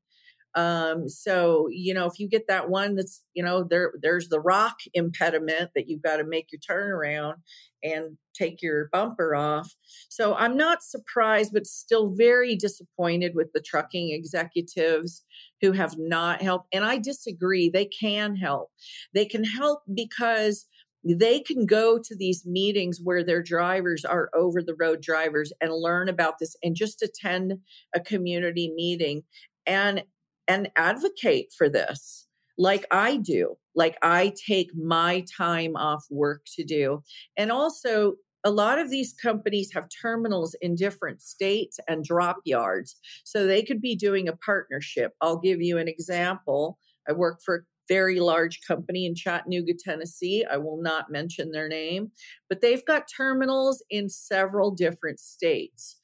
Um, 0.55 1.07
so 1.07 1.67
you 1.71 1.93
know, 1.93 2.05
if 2.05 2.19
you 2.19 2.27
get 2.27 2.47
that 2.47 2.69
one 2.69 2.95
that's 2.95 3.23
you 3.33 3.43
know 3.43 3.63
there 3.63 3.93
there's 4.01 4.29
the 4.29 4.39
rock 4.39 4.75
impediment 4.93 5.71
that 5.75 5.87
you've 5.87 6.01
got 6.01 6.17
to 6.17 6.25
make 6.25 6.47
your 6.51 6.59
turnaround 6.59 7.35
and 7.83 8.17
take 8.33 8.61
your 8.61 8.89
bumper 8.91 9.35
off. 9.35 9.73
So 10.09 10.35
I'm 10.35 10.55
not 10.55 10.83
surprised, 10.83 11.51
but 11.53 11.65
still 11.65 12.13
very 12.15 12.55
disappointed 12.55 13.33
with 13.35 13.47
the 13.53 13.61
trucking 13.61 14.11
executives 14.11 15.23
who 15.61 15.71
have 15.71 15.95
not 15.97 16.41
helped. 16.41 16.67
And 16.73 16.85
I 16.85 16.97
disagree. 16.97 17.69
They 17.69 17.85
can 17.85 18.35
help. 18.35 18.69
They 19.13 19.25
can 19.25 19.43
help 19.43 19.81
because 19.93 20.65
they 21.03 21.39
can 21.39 21.65
go 21.65 21.97
to 21.97 22.15
these 22.15 22.45
meetings 22.45 22.99
where 23.03 23.23
their 23.23 23.41
drivers 23.41 24.05
are 24.05 24.29
over 24.35 24.61
the 24.61 24.75
road 24.79 25.01
drivers 25.01 25.51
and 25.59 25.73
learn 25.73 26.07
about 26.07 26.35
this 26.39 26.55
and 26.61 26.75
just 26.75 27.01
attend 27.01 27.53
a 27.95 27.99
community 27.99 28.71
meeting 28.75 29.23
and 29.65 30.03
and 30.51 30.69
advocate 30.75 31.47
for 31.57 31.69
this 31.69 32.27
like 32.57 32.85
I 32.91 33.17
do 33.17 33.55
like 33.75 33.97
I 34.01 34.33
take 34.47 34.71
my 34.75 35.23
time 35.37 35.75
off 35.75 36.05
work 36.09 36.41
to 36.55 36.63
do 36.63 37.03
and 37.37 37.51
also 37.51 38.15
a 38.43 38.51
lot 38.51 38.79
of 38.79 38.89
these 38.89 39.13
companies 39.13 39.71
have 39.73 39.87
terminals 40.01 40.55
in 40.61 40.75
different 40.75 41.21
states 41.21 41.79
and 41.87 42.03
drop 42.03 42.37
yards. 42.43 42.95
So 43.23 43.45
they 43.45 43.61
could 43.61 43.81
be 43.81 43.95
doing 43.95 44.27
a 44.27 44.35
partnership. 44.35 45.13
I'll 45.21 45.37
give 45.37 45.61
you 45.61 45.77
an 45.77 45.87
example. 45.87 46.79
I 47.07 47.13
work 47.13 47.41
for 47.45 47.55
a 47.55 47.61
very 47.87 48.19
large 48.19 48.59
company 48.67 49.05
in 49.05 49.15
Chattanooga, 49.15 49.73
Tennessee. 49.77 50.43
I 50.49 50.57
will 50.57 50.81
not 50.81 51.11
mention 51.11 51.51
their 51.51 51.67
name, 51.67 52.11
but 52.49 52.61
they've 52.61 52.85
got 52.85 53.03
terminals 53.15 53.83
in 53.89 54.09
several 54.09 54.71
different 54.71 55.19
states. 55.19 55.99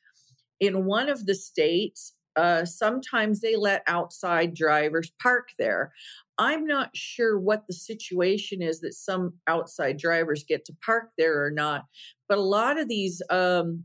In 0.60 0.86
one 0.86 1.10
of 1.10 1.26
the 1.26 1.36
states, 1.36 2.14
uh, 2.38 2.64
sometimes 2.64 3.42
they 3.42 3.56
let 3.56 3.84
outside 3.88 4.54
drivers 4.54 5.12
park 5.22 5.50
there. 5.58 5.92
I'm 6.38 6.66
not 6.66 6.96
sure 6.96 7.40
what 7.40 7.66
the 7.68 7.74
situation 7.74 8.62
is 8.62 8.80
that 8.82 8.94
some 8.94 9.34
outside 9.48 9.98
drivers 9.98 10.44
get 10.48 10.64
to 10.66 10.76
park 10.86 11.10
there 11.18 11.44
or 11.44 11.50
not, 11.50 11.86
but 12.30 12.38
a 12.38 12.42
lot 12.42 12.80
of 12.80 12.88
these 12.88 13.22
um, 13.30 13.84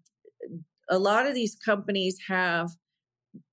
a 0.90 0.98
lot 0.98 1.26
of 1.26 1.34
these 1.34 1.56
companies 1.56 2.18
have 2.28 2.70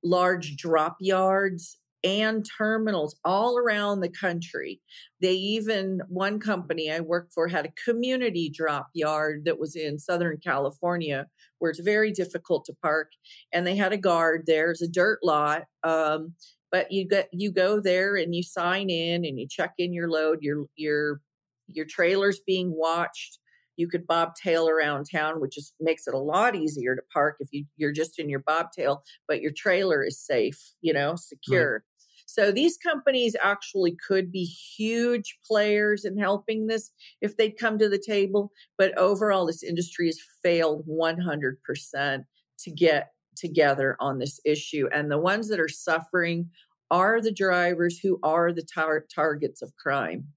large 0.03 0.57
drop 0.57 0.97
yards 0.99 1.78
and 2.03 2.45
terminals 2.57 3.15
all 3.25 3.57
around 3.57 3.99
the 3.99 4.09
country. 4.09 4.81
They 5.21 5.33
even, 5.33 6.01
one 6.07 6.39
company 6.39 6.91
I 6.91 6.99
worked 7.01 7.33
for 7.33 7.47
had 7.47 7.65
a 7.65 7.73
community 7.85 8.49
drop 8.49 8.89
yard 8.93 9.43
that 9.45 9.59
was 9.59 9.75
in 9.75 9.99
Southern 9.99 10.37
California 10.37 11.27
where 11.59 11.71
it's 11.71 11.81
very 11.81 12.11
difficult 12.11 12.65
to 12.65 12.73
park. 12.81 13.11
And 13.51 13.67
they 13.67 13.75
had 13.75 13.91
a 13.91 13.97
guard 13.97 14.43
there, 14.47 14.71
it's 14.71 14.81
a 14.81 14.87
dirt 14.87 15.19
lot. 15.23 15.63
Um, 15.83 16.35
but 16.71 16.91
you 16.91 17.07
get 17.07 17.29
you 17.31 17.51
go 17.51 17.79
there 17.79 18.15
and 18.15 18.35
you 18.35 18.43
sign 18.43 18.89
in 18.89 19.25
and 19.25 19.39
you 19.39 19.47
check 19.49 19.73
in 19.77 19.93
your 19.93 20.09
load 20.09 20.39
your 20.41 20.65
your 20.75 21.21
your 21.67 21.85
trailer's 21.85 22.39
being 22.45 22.71
watched 22.75 23.39
you 23.75 23.87
could 23.87 24.05
bobtail 24.05 24.67
around 24.69 25.05
town 25.05 25.39
which 25.39 25.55
just 25.55 25.73
makes 25.79 26.07
it 26.07 26.13
a 26.13 26.19
lot 26.19 26.55
easier 26.55 26.95
to 26.95 27.01
park 27.13 27.37
if 27.39 27.47
you 27.51 27.65
you're 27.77 27.91
just 27.91 28.19
in 28.19 28.29
your 28.29 28.43
bobtail 28.45 29.03
but 29.27 29.41
your 29.41 29.51
trailer 29.55 30.03
is 30.03 30.19
safe 30.19 30.73
you 30.81 30.93
know 30.93 31.15
secure. 31.15 31.83
So 32.31 32.51
these 32.51 32.77
companies 32.77 33.35
actually 33.41 33.97
could 34.07 34.31
be 34.31 34.43
huge 34.43 35.39
players 35.47 36.05
in 36.05 36.15
helping 36.15 36.67
this 36.67 36.91
if 37.21 37.35
they'd 37.35 37.57
come 37.57 37.79
to 37.79 37.89
the 37.89 37.97
table. 37.97 38.51
But 38.77 38.95
overall, 38.99 39.47
this 39.47 39.63
industry 39.63 40.05
has 40.05 40.19
failed 40.43 40.85
100% 40.87 42.25
to 42.59 42.71
get 42.71 43.13
together 43.35 43.97
on 43.99 44.19
this 44.19 44.39
issue. 44.45 44.87
And 44.93 45.09
the 45.09 45.17
ones 45.17 45.47
that 45.49 45.59
are 45.59 45.67
suffering 45.67 46.51
are 46.91 47.19
the 47.19 47.31
drivers 47.31 47.97
who 47.97 48.19
are 48.21 48.53
the 48.53 48.61
tar- 48.61 49.07
targets 49.11 49.63
of 49.63 49.75
crime. 49.75 50.27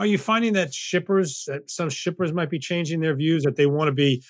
Are 0.00 0.06
you 0.06 0.16
finding 0.16 0.54
that 0.54 0.72
shippers, 0.72 1.44
that 1.46 1.70
some 1.70 1.90
shippers 1.90 2.32
might 2.32 2.48
be 2.48 2.58
changing 2.58 3.00
their 3.00 3.14
views 3.14 3.42
that 3.42 3.56
they 3.56 3.66
want 3.66 3.88
to 3.88 3.92
be 3.92 4.24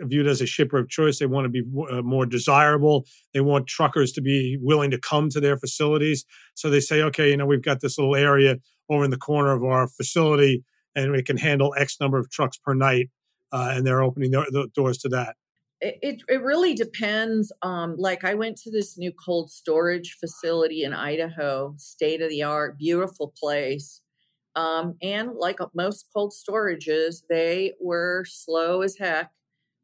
viewed 0.00 0.26
as 0.26 0.42
a 0.42 0.46
shipper 0.46 0.76
of 0.76 0.90
choice? 0.90 1.18
They 1.18 1.24
want 1.24 1.46
to 1.46 1.48
be 1.48 1.62
uh, 1.90 2.02
more 2.02 2.26
desirable. 2.26 3.06
They 3.32 3.40
want 3.40 3.66
truckers 3.66 4.12
to 4.12 4.20
be 4.20 4.58
willing 4.60 4.90
to 4.90 4.98
come 4.98 5.30
to 5.30 5.40
their 5.40 5.56
facilities. 5.56 6.26
So 6.52 6.68
they 6.68 6.80
say, 6.80 7.00
okay, 7.00 7.30
you 7.30 7.38
know, 7.38 7.46
we've 7.46 7.62
got 7.62 7.80
this 7.80 7.96
little 7.96 8.14
area 8.14 8.58
over 8.90 9.02
in 9.02 9.10
the 9.10 9.16
corner 9.16 9.52
of 9.52 9.64
our 9.64 9.88
facility, 9.88 10.62
and 10.94 11.10
we 11.10 11.22
can 11.22 11.38
handle 11.38 11.74
X 11.78 11.96
number 12.02 12.18
of 12.18 12.30
trucks 12.30 12.58
per 12.58 12.74
night, 12.74 13.08
uh, 13.50 13.72
and 13.72 13.86
they're 13.86 14.02
opening 14.02 14.30
the, 14.30 14.44
the 14.50 14.68
doors 14.74 14.98
to 14.98 15.08
that 15.08 15.36
it, 15.80 16.22
it 16.28 16.42
really 16.42 16.72
depends 16.72 17.52
um 17.60 17.96
like 17.98 18.24
i 18.24 18.32
went 18.32 18.56
to 18.56 18.70
this 18.70 18.96
new 18.96 19.12
cold 19.12 19.50
storage 19.50 20.16
facility 20.18 20.82
in 20.82 20.94
idaho 20.94 21.74
state 21.76 22.22
of 22.22 22.30
the 22.30 22.42
art 22.42 22.78
beautiful 22.78 23.34
place 23.36 24.00
um, 24.56 24.96
and 25.02 25.32
like 25.36 25.58
most 25.74 26.08
cold 26.14 26.32
storages, 26.32 27.22
they 27.28 27.72
were 27.80 28.24
slow 28.26 28.82
as 28.82 28.96
heck, 28.96 29.30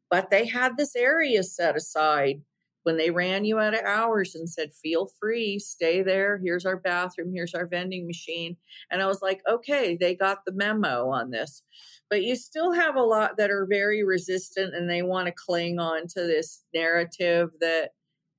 but 0.09 0.29
they 0.29 0.47
had 0.47 0.77
this 0.77 0.95
area 0.95 1.43
set 1.43 1.75
aside 1.75 2.41
when 2.83 2.97
they 2.97 3.11
ran 3.11 3.45
you 3.45 3.59
out 3.59 3.75
of 3.75 3.85
hours 3.85 4.33
and 4.33 4.49
said, 4.49 4.73
feel 4.73 5.11
free, 5.19 5.59
stay 5.59 6.01
there. 6.01 6.39
Here's 6.43 6.65
our 6.65 6.77
bathroom, 6.77 7.31
here's 7.33 7.53
our 7.53 7.67
vending 7.67 8.07
machine. 8.07 8.57
And 8.89 9.01
I 9.01 9.07
was 9.07 9.21
like, 9.21 9.41
okay, 9.47 9.97
they 9.99 10.15
got 10.15 10.45
the 10.45 10.51
memo 10.51 11.09
on 11.09 11.29
this. 11.29 11.61
But 12.09 12.23
you 12.23 12.35
still 12.35 12.71
have 12.71 12.95
a 12.95 13.03
lot 13.03 13.37
that 13.37 13.51
are 13.51 13.65
very 13.69 14.03
resistant 14.03 14.75
and 14.75 14.89
they 14.89 15.01
want 15.01 15.27
to 15.27 15.33
cling 15.33 15.79
on 15.79 16.07
to 16.07 16.21
this 16.21 16.63
narrative 16.73 17.51
that, 17.61 17.91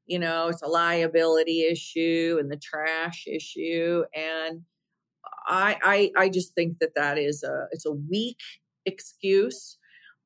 you 0.07 0.18
know, 0.18 0.49
it's 0.49 0.62
a 0.62 0.66
liability 0.68 1.62
issue 1.62 2.37
and 2.40 2.51
the 2.51 2.57
trash 2.57 3.25
issue. 3.27 4.03
And 4.14 4.62
I, 5.47 5.77
I 5.83 6.25
I 6.25 6.29
just 6.29 6.55
think 6.55 6.79
that 6.79 6.95
that 6.95 7.19
is 7.19 7.43
a 7.43 7.67
it's 7.73 7.87
a 7.87 7.93
weak 7.93 8.41
excuse. 8.87 9.79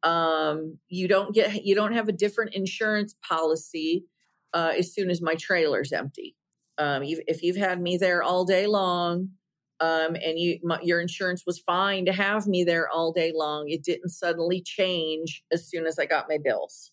Um, 0.03 0.79
you 0.89 1.09
don't 1.09 1.35
get 1.35 1.65
you 1.65 1.75
don't 1.75 1.93
have 1.93 2.09
a 2.09 2.13
different 2.13 2.55
insurance 2.55 3.15
policy 3.27 4.05
uh, 4.53 4.73
as 4.77 4.93
soon 4.93 5.11
as 5.11 5.23
my 5.23 5.35
trailer's 5.35 5.93
empty. 5.93 6.37
Um, 6.79 7.03
if 7.05 7.43
you've 7.43 7.57
had 7.57 7.81
me 7.81 7.97
there 7.97 8.23
all 8.23 8.45
day 8.45 8.67
long, 8.67 9.31
um, 9.81 10.15
and 10.15 10.39
you 10.39 10.59
my, 10.63 10.79
your 10.83 11.01
insurance 11.01 11.45
was 11.47 11.59
fine 11.59 12.05
to 12.07 12.13
have 12.13 12.47
me 12.47 12.65
there 12.65 12.89
all 12.89 13.13
day 13.13 13.33
long, 13.35 13.69
it 13.69 13.83
didn't 13.83 14.11
suddenly 14.11 14.63
change 14.63 15.43
as 15.51 15.67
soon 15.67 15.87
as 15.87 15.99
I 15.99 16.07
got 16.07 16.29
my 16.29 16.39
bills. 16.43 16.93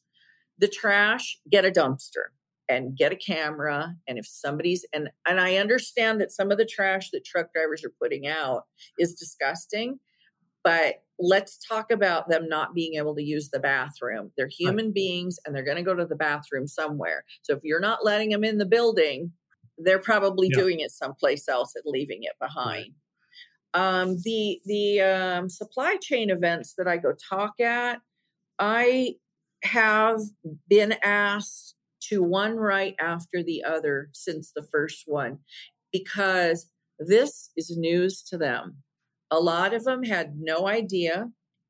The 0.59 0.67
trash, 0.67 1.39
get 1.49 1.65
a 1.65 1.71
dumpster 1.71 2.31
and 2.73 2.97
get 2.97 3.11
a 3.11 3.15
camera 3.15 3.95
and 4.07 4.17
if 4.17 4.25
somebody's 4.25 4.85
and 4.93 5.09
and 5.27 5.39
I 5.39 5.57
understand 5.57 6.19
that 6.21 6.31
some 6.31 6.51
of 6.51 6.57
the 6.57 6.65
trash 6.65 7.09
that 7.11 7.25
truck 7.25 7.53
drivers 7.53 7.83
are 7.83 7.93
putting 8.01 8.27
out 8.27 8.63
is 8.99 9.13
disgusting 9.13 9.99
but 10.63 10.95
let's 11.19 11.57
talk 11.57 11.91
about 11.91 12.29
them 12.29 12.47
not 12.47 12.73
being 12.73 12.95
able 12.95 13.15
to 13.15 13.23
use 13.23 13.49
the 13.49 13.59
bathroom 13.59 14.31
they're 14.37 14.49
human 14.49 14.85
right. 14.85 14.93
beings 14.93 15.37
and 15.45 15.55
they're 15.55 15.63
going 15.63 15.77
to 15.77 15.83
go 15.83 15.95
to 15.95 16.05
the 16.05 16.15
bathroom 16.15 16.67
somewhere 16.67 17.23
so 17.43 17.53
if 17.53 17.63
you're 17.63 17.79
not 17.79 18.03
letting 18.03 18.29
them 18.29 18.43
in 18.43 18.57
the 18.57 18.65
building 18.65 19.31
they're 19.77 19.99
probably 19.99 20.49
yeah. 20.51 20.59
doing 20.59 20.79
it 20.79 20.91
someplace 20.91 21.47
else 21.47 21.73
and 21.75 21.83
leaving 21.85 22.23
it 22.23 22.33
behind 22.39 22.93
right. 23.75 24.01
um, 24.01 24.17
the 24.23 24.59
the 24.65 25.01
um, 25.01 25.49
supply 25.49 25.97
chain 26.01 26.29
events 26.29 26.73
that 26.77 26.87
i 26.87 26.97
go 26.97 27.13
talk 27.29 27.59
at 27.59 27.99
i 28.59 29.13
have 29.63 30.19
been 30.67 30.95
asked 31.03 31.72
to 32.09 32.23
one 32.23 32.55
right 32.55 32.95
after 32.99 33.43
the 33.43 33.63
other 33.63 34.09
since 34.13 34.51
the 34.51 34.65
first 34.71 35.03
one 35.05 35.39
because 35.91 36.69
this 36.99 37.51
is 37.55 37.77
news 37.77 38.21
to 38.23 38.37
them. 38.37 38.77
A 39.31 39.39
lot 39.39 39.73
of 39.73 39.83
them 39.83 40.03
had 40.03 40.33
no 40.39 40.67
idea 40.67 41.29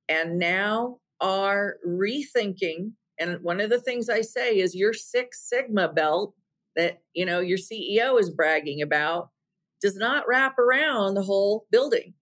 and 0.10 0.38
now 0.38 0.98
are 1.22 1.78
rethinking. 1.88 2.92
And 3.20 3.42
one 3.42 3.62
of 3.62 3.70
the 3.70 3.80
things 3.80 4.10
I 4.10 4.22
say 4.22 4.58
is 4.58 4.76
your 4.76 4.94
Six 4.94 5.48
Sigma 5.48 5.92
belt 5.92 6.34
that 6.76 7.02
you 7.14 7.26
know 7.26 7.40
your 7.40 7.58
CEO 7.58 8.20
is 8.20 8.30
bragging 8.30 8.82
about 8.82 9.30
does 9.82 9.96
not 9.96 10.28
wrap 10.28 10.58
around 10.58 11.14
the 11.14 11.24
whole 11.24 11.66
building. 11.72 12.14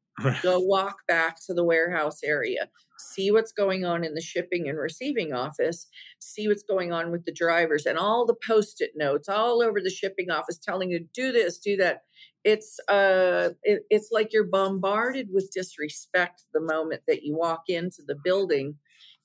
Go 0.41 0.59
walk 0.59 0.97
back 1.07 1.37
to 1.47 1.53
the 1.53 1.63
warehouse 1.63 2.19
area 2.23 2.69
see 3.01 3.31
what's 3.31 3.51
going 3.51 3.85
on 3.85 4.03
in 4.03 4.13
the 4.13 4.21
shipping 4.21 4.69
and 4.69 4.77
receiving 4.77 5.33
office, 5.33 5.87
see 6.19 6.47
what's 6.47 6.63
going 6.63 6.91
on 6.91 7.11
with 7.11 7.25
the 7.25 7.31
drivers, 7.31 7.85
and 7.85 7.97
all 7.97 8.25
the 8.25 8.35
post 8.47 8.81
it 8.81 8.91
notes 8.95 9.27
all 9.27 9.61
over 9.61 9.81
the 9.81 9.89
shipping 9.89 10.29
office 10.29 10.57
telling 10.57 10.91
you 10.91 11.05
do 11.13 11.31
this, 11.31 11.57
do 11.57 11.75
that. 11.77 12.03
It's 12.43 12.79
uh, 12.87 13.49
it, 13.63 13.83
it's 13.89 14.09
like 14.11 14.33
you're 14.33 14.43
bombarded 14.45 15.29
with 15.31 15.51
disrespect 15.53 16.43
the 16.53 16.61
moment 16.61 17.01
that 17.07 17.23
you 17.23 17.35
walk 17.35 17.63
into 17.67 18.01
the 18.05 18.17
building, 18.23 18.75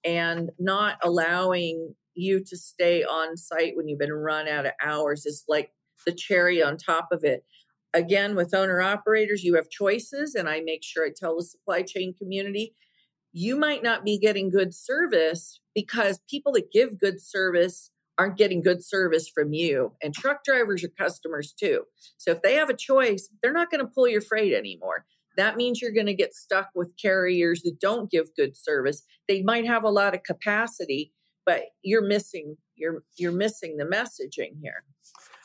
and 0.04 0.50
not 0.58 0.98
allowing 1.02 1.94
you 2.14 2.42
to 2.44 2.56
stay 2.56 3.04
on 3.04 3.36
site 3.36 3.76
when 3.76 3.88
you've 3.88 3.98
been 3.98 4.12
run 4.12 4.48
out 4.48 4.66
of 4.66 4.72
hours 4.82 5.26
is 5.26 5.44
like 5.48 5.70
the 6.06 6.12
cherry 6.12 6.62
on 6.62 6.76
top 6.76 7.08
of 7.12 7.24
it 7.24 7.44
again 7.96 8.36
with 8.36 8.54
owner 8.54 8.80
operators 8.80 9.42
you 9.42 9.54
have 9.54 9.68
choices 9.70 10.34
and 10.34 10.48
i 10.48 10.60
make 10.60 10.84
sure 10.84 11.04
i 11.04 11.10
tell 11.14 11.36
the 11.36 11.42
supply 11.42 11.82
chain 11.82 12.14
community 12.14 12.74
you 13.32 13.54
might 13.56 13.82
not 13.82 14.04
be 14.04 14.18
getting 14.18 14.48
good 14.48 14.74
service 14.74 15.60
because 15.74 16.20
people 16.28 16.52
that 16.52 16.72
give 16.72 16.98
good 16.98 17.20
service 17.20 17.90
aren't 18.18 18.38
getting 18.38 18.62
good 18.62 18.82
service 18.82 19.28
from 19.28 19.52
you. 19.52 19.92
And 20.02 20.14
truck 20.14 20.42
drivers 20.42 20.82
are 20.84 20.88
customers 20.88 21.52
too. 21.52 21.82
So 22.16 22.30
if 22.30 22.40
they 22.40 22.54
have 22.54 22.70
a 22.70 22.76
choice, 22.76 23.28
they're 23.42 23.52
not 23.52 23.70
going 23.70 23.84
to 23.84 23.92
pull 23.94 24.08
your 24.08 24.22
freight 24.22 24.54
anymore. 24.54 25.04
That 25.36 25.56
means 25.56 25.82
you're 25.82 25.92
going 25.92 26.06
to 26.06 26.14
get 26.14 26.34
stuck 26.34 26.70
with 26.74 26.96
carriers 26.96 27.60
that 27.62 27.78
don't 27.78 28.10
give 28.10 28.34
good 28.36 28.56
service. 28.56 29.02
They 29.28 29.42
might 29.42 29.66
have 29.66 29.84
a 29.84 29.90
lot 29.90 30.14
of 30.14 30.22
capacity, 30.22 31.12
but 31.44 31.64
you're 31.82 32.06
missing 32.06 32.56
you're 32.74 33.02
you're 33.18 33.32
missing 33.32 33.76
the 33.76 33.84
messaging 33.84 34.60
here 34.62 34.84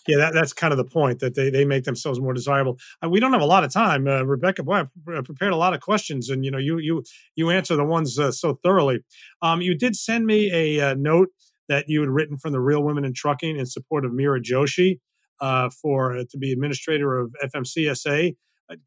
yeah, 0.07 0.17
that, 0.17 0.33
that's 0.33 0.53
kind 0.53 0.73
of 0.73 0.77
the 0.77 0.85
point 0.85 1.19
that 1.19 1.35
they, 1.35 1.49
they 1.49 1.65
make 1.65 1.83
themselves 1.83 2.19
more 2.19 2.33
desirable. 2.33 2.79
Uh, 3.03 3.09
we 3.09 3.19
don't 3.19 3.33
have 3.33 3.41
a 3.41 3.45
lot 3.45 3.63
of 3.63 3.71
time, 3.71 4.07
uh, 4.07 4.23
Rebecca. 4.23 4.63
Boy, 4.63 4.83
I 5.07 5.21
prepared 5.21 5.53
a 5.53 5.57
lot 5.57 5.73
of 5.73 5.81
questions, 5.81 6.29
and 6.29 6.43
you 6.43 6.51
know, 6.51 6.57
you 6.57 6.79
you 6.79 7.03
you 7.35 7.49
answer 7.49 7.75
the 7.75 7.85
ones 7.85 8.17
uh, 8.17 8.31
so 8.31 8.59
thoroughly. 8.63 8.99
Um, 9.41 9.61
you 9.61 9.75
did 9.75 9.95
send 9.95 10.25
me 10.25 10.51
a 10.51 10.91
uh, 10.91 10.93
note 10.95 11.29
that 11.69 11.85
you 11.87 12.01
had 12.01 12.09
written 12.09 12.37
from 12.37 12.51
the 12.51 12.59
Real 12.59 12.83
Women 12.83 13.05
in 13.05 13.13
Trucking 13.13 13.57
in 13.57 13.65
support 13.65 14.05
of 14.05 14.11
Meera 14.11 14.41
Joshi 14.41 14.99
uh, 15.39 15.69
for 15.69 16.17
uh, 16.17 16.23
to 16.29 16.37
be 16.37 16.51
administrator 16.51 17.17
of 17.17 17.33
FMCSA. 17.43 18.35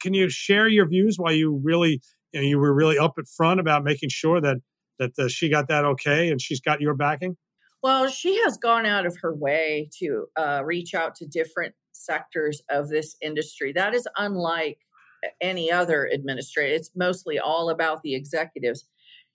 can 0.01 0.15
you 0.15 0.29
share 0.29 0.69
your 0.69 0.87
views? 0.87 1.17
Why 1.19 1.31
you 1.33 1.61
really 1.63 2.01
you, 2.33 2.41
know, 2.41 2.47
you 2.47 2.59
were 2.59 2.75
really 2.75 2.99
up 2.99 3.15
at 3.19 3.27
front 3.29 3.61
about 3.61 3.85
making 3.85 4.09
sure 4.11 4.41
that 4.41 4.59
that 4.99 5.31
she 5.31 5.49
got 5.49 5.69
that 5.69 5.85
okay 5.85 6.31
and 6.31 6.41
she's 6.41 6.61
got 6.61 6.81
your 6.81 6.95
backing? 6.95 7.37
Well, 7.85 8.09
she 8.09 8.41
has 8.45 8.57
gone 8.57 8.87
out 8.87 9.05
of 9.05 9.19
her 9.21 9.35
way 9.35 9.91
to 9.99 10.25
uh, 10.39 10.63
reach 10.65 10.95
out 10.95 11.15
to 11.17 11.27
different 11.27 11.75
sectors 11.93 12.63
of 12.71 12.89
this 12.89 13.15
industry. 13.21 13.75
That 13.75 13.95
is 13.95 14.09
unlike 14.17 14.79
any 15.43 15.71
other 15.71 16.07
administrator. 16.07 16.75
It's 16.75 16.93
mostly 16.97 17.39
all 17.39 17.69
about 17.69 18.01
the 18.03 18.15
executives. 18.15 18.89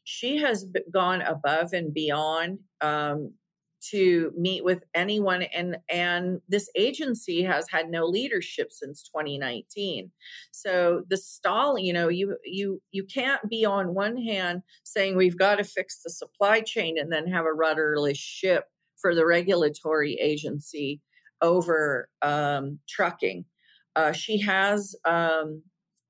She 0.03 0.37
has 0.37 0.65
gone 0.91 1.21
above 1.21 1.73
and 1.73 1.93
beyond 1.93 2.57
um, 2.81 3.35
to 3.81 4.31
meet 4.37 4.63
with 4.63 4.83
anyone 4.93 5.43
and 5.43 5.77
and 5.89 6.41
this 6.47 6.69
agency 6.75 7.43
has 7.43 7.67
had 7.69 7.89
no 7.89 8.05
leadership 8.05 8.71
since 8.71 9.03
2019 9.03 10.11
so 10.51 11.03
the 11.09 11.17
stall 11.17 11.79
you 11.79 11.93
know 11.93 12.09
you 12.09 12.37
you 12.43 12.81
you 12.91 13.03
can't 13.03 13.49
be 13.49 13.65
on 13.65 13.93
one 13.93 14.17
hand 14.17 14.61
saying 14.83 15.15
we've 15.15 15.37
got 15.37 15.55
to 15.55 15.63
fix 15.63 16.01
the 16.03 16.09
supply 16.09 16.59
chain 16.59 16.97
and 16.97 17.11
then 17.11 17.27
have 17.27 17.45
a 17.45 17.53
rudderless 17.53 18.17
ship 18.17 18.65
for 19.01 19.15
the 19.15 19.25
regulatory 19.25 20.15
agency 20.15 21.01
over 21.41 22.09
um, 22.21 22.79
trucking. 22.87 23.45
Uh, 23.95 24.11
she 24.11 24.39
has 24.39 24.95
um, 25.05 25.63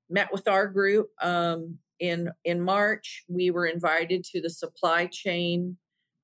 met 0.08 0.28
with 0.32 0.46
our 0.48 0.66
group 0.66 1.08
um, 1.22 1.78
in 1.98 2.30
in 2.44 2.60
march. 2.60 3.24
We 3.28 3.50
were 3.50 3.66
invited 3.66 4.24
to 4.24 4.40
the 4.40 4.50
supply 4.50 5.06
chain 5.06 5.76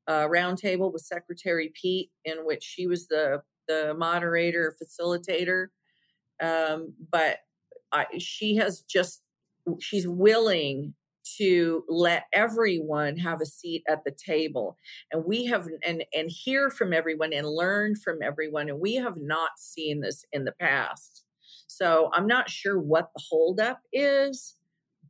uh, 0.08 0.26
roundtable 0.28 0.92
with 0.92 1.02
Secretary 1.02 1.72
Pete, 1.80 2.10
in 2.24 2.38
which 2.44 2.62
she 2.62 2.86
was 2.86 3.08
the 3.08 3.42
the 3.68 3.94
moderator, 3.94 4.76
facilitator. 4.82 5.66
Um, 6.40 6.94
but 7.10 7.38
I, 7.92 8.06
she 8.18 8.56
has 8.56 8.82
just 8.82 9.22
she's 9.80 10.06
willing 10.06 10.94
to 11.38 11.82
let 11.88 12.24
everyone 12.32 13.16
have 13.16 13.40
a 13.40 13.46
seat 13.46 13.82
at 13.88 14.04
the 14.04 14.12
table 14.12 14.76
and 15.10 15.24
we 15.24 15.44
have 15.46 15.68
and 15.84 16.04
and 16.14 16.30
hear 16.30 16.70
from 16.70 16.92
everyone 16.92 17.32
and 17.32 17.48
learn 17.48 17.96
from 17.96 18.18
everyone 18.22 18.68
and 18.68 18.78
we 18.78 18.94
have 18.94 19.16
not 19.16 19.50
seen 19.58 20.00
this 20.00 20.24
in 20.32 20.44
the 20.44 20.52
past 20.52 21.24
So 21.66 22.10
I'm 22.12 22.26
not 22.26 22.48
sure 22.48 22.78
what 22.78 23.10
the 23.14 23.22
holdup 23.28 23.80
is, 23.92 24.54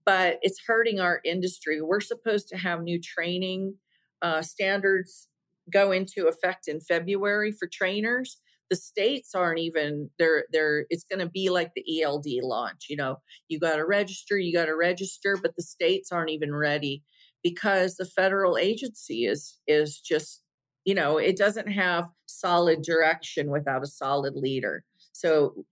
but 0.04 0.38
it's 0.42 0.60
hurting 0.66 1.00
our 1.00 1.20
industry. 1.24 1.82
We're 1.82 2.00
supposed 2.00 2.48
to 2.48 2.56
have 2.56 2.82
new 2.82 3.00
training 3.00 3.74
uh, 4.22 4.42
standards 4.42 5.28
go 5.72 5.92
into 5.92 6.28
effect 6.28 6.68
in 6.68 6.80
February 6.80 7.52
for 7.52 7.68
trainers. 7.70 8.38
The 8.70 8.76
states 8.76 9.34
aren't 9.34 9.60
even 9.60 10.10
they're 10.18 10.44
they're 10.52 10.86
it's 10.90 11.04
going 11.04 11.20
to 11.20 11.30
be 11.30 11.50
like 11.50 11.70
the 11.74 12.02
ELD 12.02 12.26
launch. 12.42 12.86
You 12.88 12.96
know, 12.96 13.16
you 13.48 13.60
got 13.60 13.76
to 13.76 13.86
register, 13.86 14.38
you 14.38 14.52
got 14.52 14.66
to 14.66 14.76
register, 14.76 15.38
but 15.40 15.54
the 15.56 15.62
states 15.62 16.10
aren't 16.10 16.30
even 16.30 16.54
ready 16.54 17.02
because 17.44 17.96
the 17.96 18.06
federal 18.06 18.58
agency 18.58 19.24
is 19.24 19.58
is 19.68 20.00
just 20.00 20.42
you 20.84 20.94
know 20.94 21.16
it 21.18 21.36
doesn't 21.36 21.68
have 21.68 22.08
solid 22.26 22.82
direction 22.82 23.50
without 23.50 23.84
a 23.84 23.86
solid 23.86 24.34
leader. 24.34 24.82
So 25.12 25.64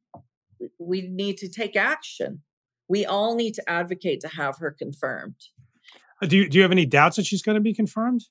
we 0.78 1.02
need 1.02 1.37
to 1.38 1.48
take 1.48 1.76
action. 1.76 2.42
We 2.88 3.04
all 3.04 3.35
need 3.35 3.54
to 3.54 3.68
advocate 3.68 4.20
to 4.20 4.28
have 4.28 4.59
her 4.59 4.70
confirmed. 4.70 5.37
Uh, 6.25 6.27
do 6.27 6.39
you, 6.39 6.49
do 6.49 6.57
you 6.57 6.63
have 6.63 6.73
any 6.73 6.87
doubts 6.87 7.17
that 7.17 7.27
she's 7.27 7.43
going 7.43 7.55
to 7.55 7.61
be 7.61 7.75
confirmed? 7.75 8.25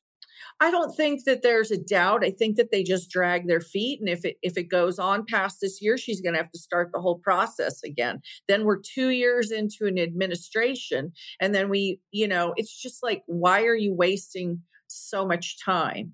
I 0.60 0.72
don't 0.72 0.96
think 0.96 1.26
that 1.26 1.44
there's 1.44 1.70
a 1.70 1.78
doubt. 1.78 2.26
I 2.26 2.32
think 2.32 2.58
that 2.58 2.72
they 2.72 2.84
just 2.84 3.10
drag 3.10 3.48
their 3.48 3.62
feet, 3.62 4.00
and 4.00 4.10
if 4.10 4.26
it 4.26 4.38
if 4.42 4.58
it 4.58 4.64
goes 4.64 5.00
on 5.00 5.26
past 5.26 5.60
this 5.62 5.82
year, 5.82 5.98
she's 5.98 6.22
going 6.22 6.34
to 6.34 6.40
have 6.40 6.52
to 6.52 6.60
start 6.60 6.92
the 6.92 7.02
whole 7.02 7.20
process 7.20 7.84
again. 7.84 8.22
Then 8.48 8.64
we're 8.64 8.80
two 8.80 9.10
years 9.10 9.52
into 9.52 9.86
an 9.86 10.00
administration, 10.00 11.12
and 11.40 11.54
then 11.54 11.70
we, 11.70 12.00
you 12.12 12.28
know, 12.28 12.54
it's 12.56 12.76
just 12.76 13.04
like, 13.04 13.24
why 13.26 13.64
are 13.64 13.76
you 13.76 13.94
wasting 13.94 14.62
so 14.88 15.26
much 15.26 15.64
time? 15.64 16.14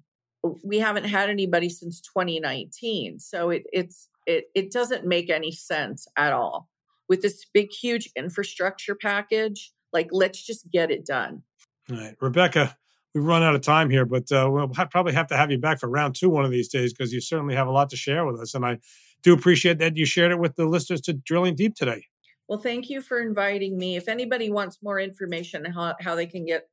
We 0.64 0.80
haven't 0.80 1.06
had 1.06 1.30
anybody 1.30 1.70
since 1.70 2.02
2019, 2.02 3.20
so 3.20 3.50
it, 3.50 3.64
it's 3.72 4.10
it 4.26 4.46
it 4.54 4.72
doesn't 4.72 5.06
make 5.06 5.30
any 5.30 5.52
sense 5.52 6.08
at 6.18 6.34
all 6.34 6.70
with 7.08 7.22
this 7.22 7.46
big 7.54 7.72
huge 7.72 8.10
infrastructure 8.16 8.96
package 8.96 9.74
like 9.92 10.08
let's 10.12 10.46
just 10.46 10.72
get 10.72 10.92
it 10.92 11.06
done 11.06 11.42
all 11.92 11.98
right 11.98 12.16
rebecca 12.22 12.76
we've 13.14 13.24
run 13.24 13.44
out 13.44 13.56
of 13.56 13.62
time 13.62 13.90
here 13.90 14.06
but 14.06 14.32
uh, 14.32 14.48
we'll 14.52 14.74
have, 14.74 14.90
probably 14.90 15.14
have 15.14 15.28
to 15.28 15.38
have 15.38 15.52
you 15.52 15.58
back 15.58 15.80
for 15.80 15.90
round 15.90 16.16
two 16.16 16.30
one 16.30 16.46
of 16.46 16.52
these 16.52 16.68
days 16.68 16.94
because 16.94 17.12
you 17.14 17.22
certainly 17.22 17.56
have 17.56 17.68
a 17.68 17.72
lot 17.72 17.90
to 17.90 17.96
share 17.96 18.26
with 18.26 18.40
us 18.40 18.54
and 18.54 18.66
i 18.66 18.78
do 19.24 19.34
appreciate 19.34 19.80
that 19.80 19.98
you 19.98 20.06
shared 20.06 20.32
it 20.32 20.40
with 20.40 20.56
the 20.56 20.66
listeners 20.66 21.02
to 21.02 21.14
drilling 21.14 21.56
deep 21.56 21.76
today. 21.76 22.06
Well 22.48 22.60
thank 22.60 22.90
you 22.90 23.02
for 23.02 23.20
inviting 23.20 23.78
me. 23.78 23.96
If 23.96 24.08
anybody 24.08 24.50
wants 24.50 24.80
more 24.82 25.00
information 25.00 25.66
on 25.66 25.72
how, 25.72 25.96
how 26.00 26.16
they 26.16 26.26
can 26.26 26.46
get 26.46 26.68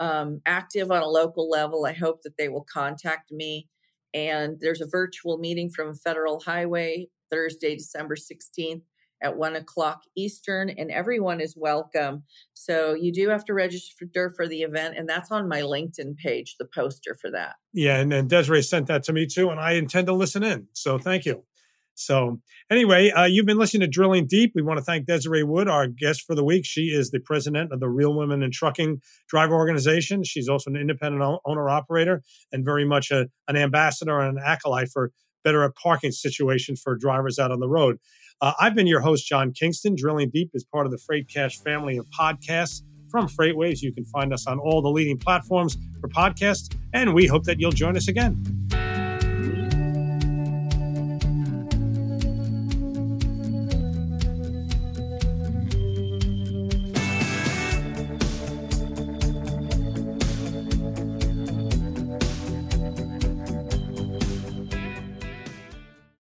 um, 0.00 0.40
active 0.46 0.92
on 0.92 1.02
a 1.02 1.08
local 1.08 1.50
level 1.50 1.84
i 1.84 1.92
hope 1.92 2.22
that 2.22 2.36
they 2.36 2.48
will 2.48 2.66
contact 2.72 3.32
me. 3.32 3.68
And 4.14 4.56
there's 4.60 4.80
a 4.80 4.86
virtual 4.86 5.38
meeting 5.38 5.68
from 5.70 5.94
Federal 5.94 6.40
Highway 6.40 7.08
Thursday, 7.30 7.74
December 7.74 8.16
16th 8.16 8.82
at 9.22 9.36
one 9.36 9.56
o'clock 9.56 10.02
Eastern, 10.16 10.70
and 10.70 10.90
everyone 10.90 11.40
is 11.40 11.56
welcome. 11.56 12.24
So 12.54 12.94
you 12.94 13.12
do 13.12 13.28
have 13.28 13.44
to 13.46 13.54
register 13.54 14.30
for 14.36 14.46
the 14.46 14.62
event, 14.62 14.96
and 14.96 15.08
that's 15.08 15.30
on 15.30 15.48
my 15.48 15.60
LinkedIn 15.60 16.16
page, 16.16 16.56
the 16.58 16.68
poster 16.74 17.16
for 17.20 17.30
that. 17.30 17.56
Yeah, 17.72 17.98
and, 17.98 18.12
and 18.12 18.28
Desiree 18.28 18.62
sent 18.62 18.86
that 18.88 19.02
to 19.04 19.12
me 19.12 19.26
too, 19.26 19.50
and 19.50 19.60
I 19.60 19.72
intend 19.72 20.06
to 20.06 20.12
listen 20.12 20.42
in. 20.42 20.68
So 20.72 20.98
thank 20.98 21.24
you. 21.24 21.44
So, 21.98 22.40
anyway, 22.70 23.10
uh, 23.10 23.24
you've 23.24 23.44
been 23.44 23.58
listening 23.58 23.80
to 23.80 23.88
Drilling 23.88 24.28
Deep. 24.28 24.52
We 24.54 24.62
want 24.62 24.78
to 24.78 24.84
thank 24.84 25.06
Desiree 25.06 25.42
Wood, 25.42 25.66
our 25.66 25.88
guest 25.88 26.22
for 26.22 26.36
the 26.36 26.44
week. 26.44 26.64
She 26.64 26.82
is 26.82 27.10
the 27.10 27.18
president 27.18 27.72
of 27.72 27.80
the 27.80 27.88
Real 27.88 28.16
Women 28.16 28.40
in 28.44 28.52
Trucking 28.52 29.00
Driver 29.28 29.56
Organization. 29.56 30.22
She's 30.22 30.48
also 30.48 30.70
an 30.70 30.76
independent 30.76 31.40
owner 31.44 31.68
operator 31.68 32.22
and 32.52 32.64
very 32.64 32.84
much 32.84 33.10
a, 33.10 33.26
an 33.48 33.56
ambassador 33.56 34.20
and 34.20 34.38
an 34.38 34.44
acolyte 34.46 34.90
for 34.92 35.10
better 35.42 35.72
parking 35.82 36.12
situations 36.12 36.80
for 36.80 36.96
drivers 36.96 37.36
out 37.36 37.50
on 37.50 37.58
the 37.58 37.68
road. 37.68 37.98
Uh, 38.40 38.52
I've 38.60 38.74
been 38.74 38.86
your 38.86 39.00
host, 39.00 39.26
John 39.26 39.52
Kingston. 39.52 39.96
Drilling 39.96 40.30
Deep 40.30 40.50
is 40.54 40.64
part 40.64 40.86
of 40.86 40.92
the 40.92 40.98
FreightCasts 40.98 41.62
family 41.62 41.96
of 41.96 42.06
podcasts 42.10 42.82
from 43.10 43.26
FreightWaves. 43.26 43.82
You 43.82 43.92
can 43.92 44.04
find 44.04 44.32
us 44.32 44.46
on 44.46 44.58
all 44.58 44.80
the 44.80 44.90
leading 44.90 45.18
platforms 45.18 45.76
for 46.00 46.08
podcasts, 46.08 46.74
and 46.92 47.14
we 47.14 47.26
hope 47.26 47.44
that 47.44 47.58
you'll 47.58 47.72
join 47.72 47.96
us 47.96 48.06
again. 48.06 48.68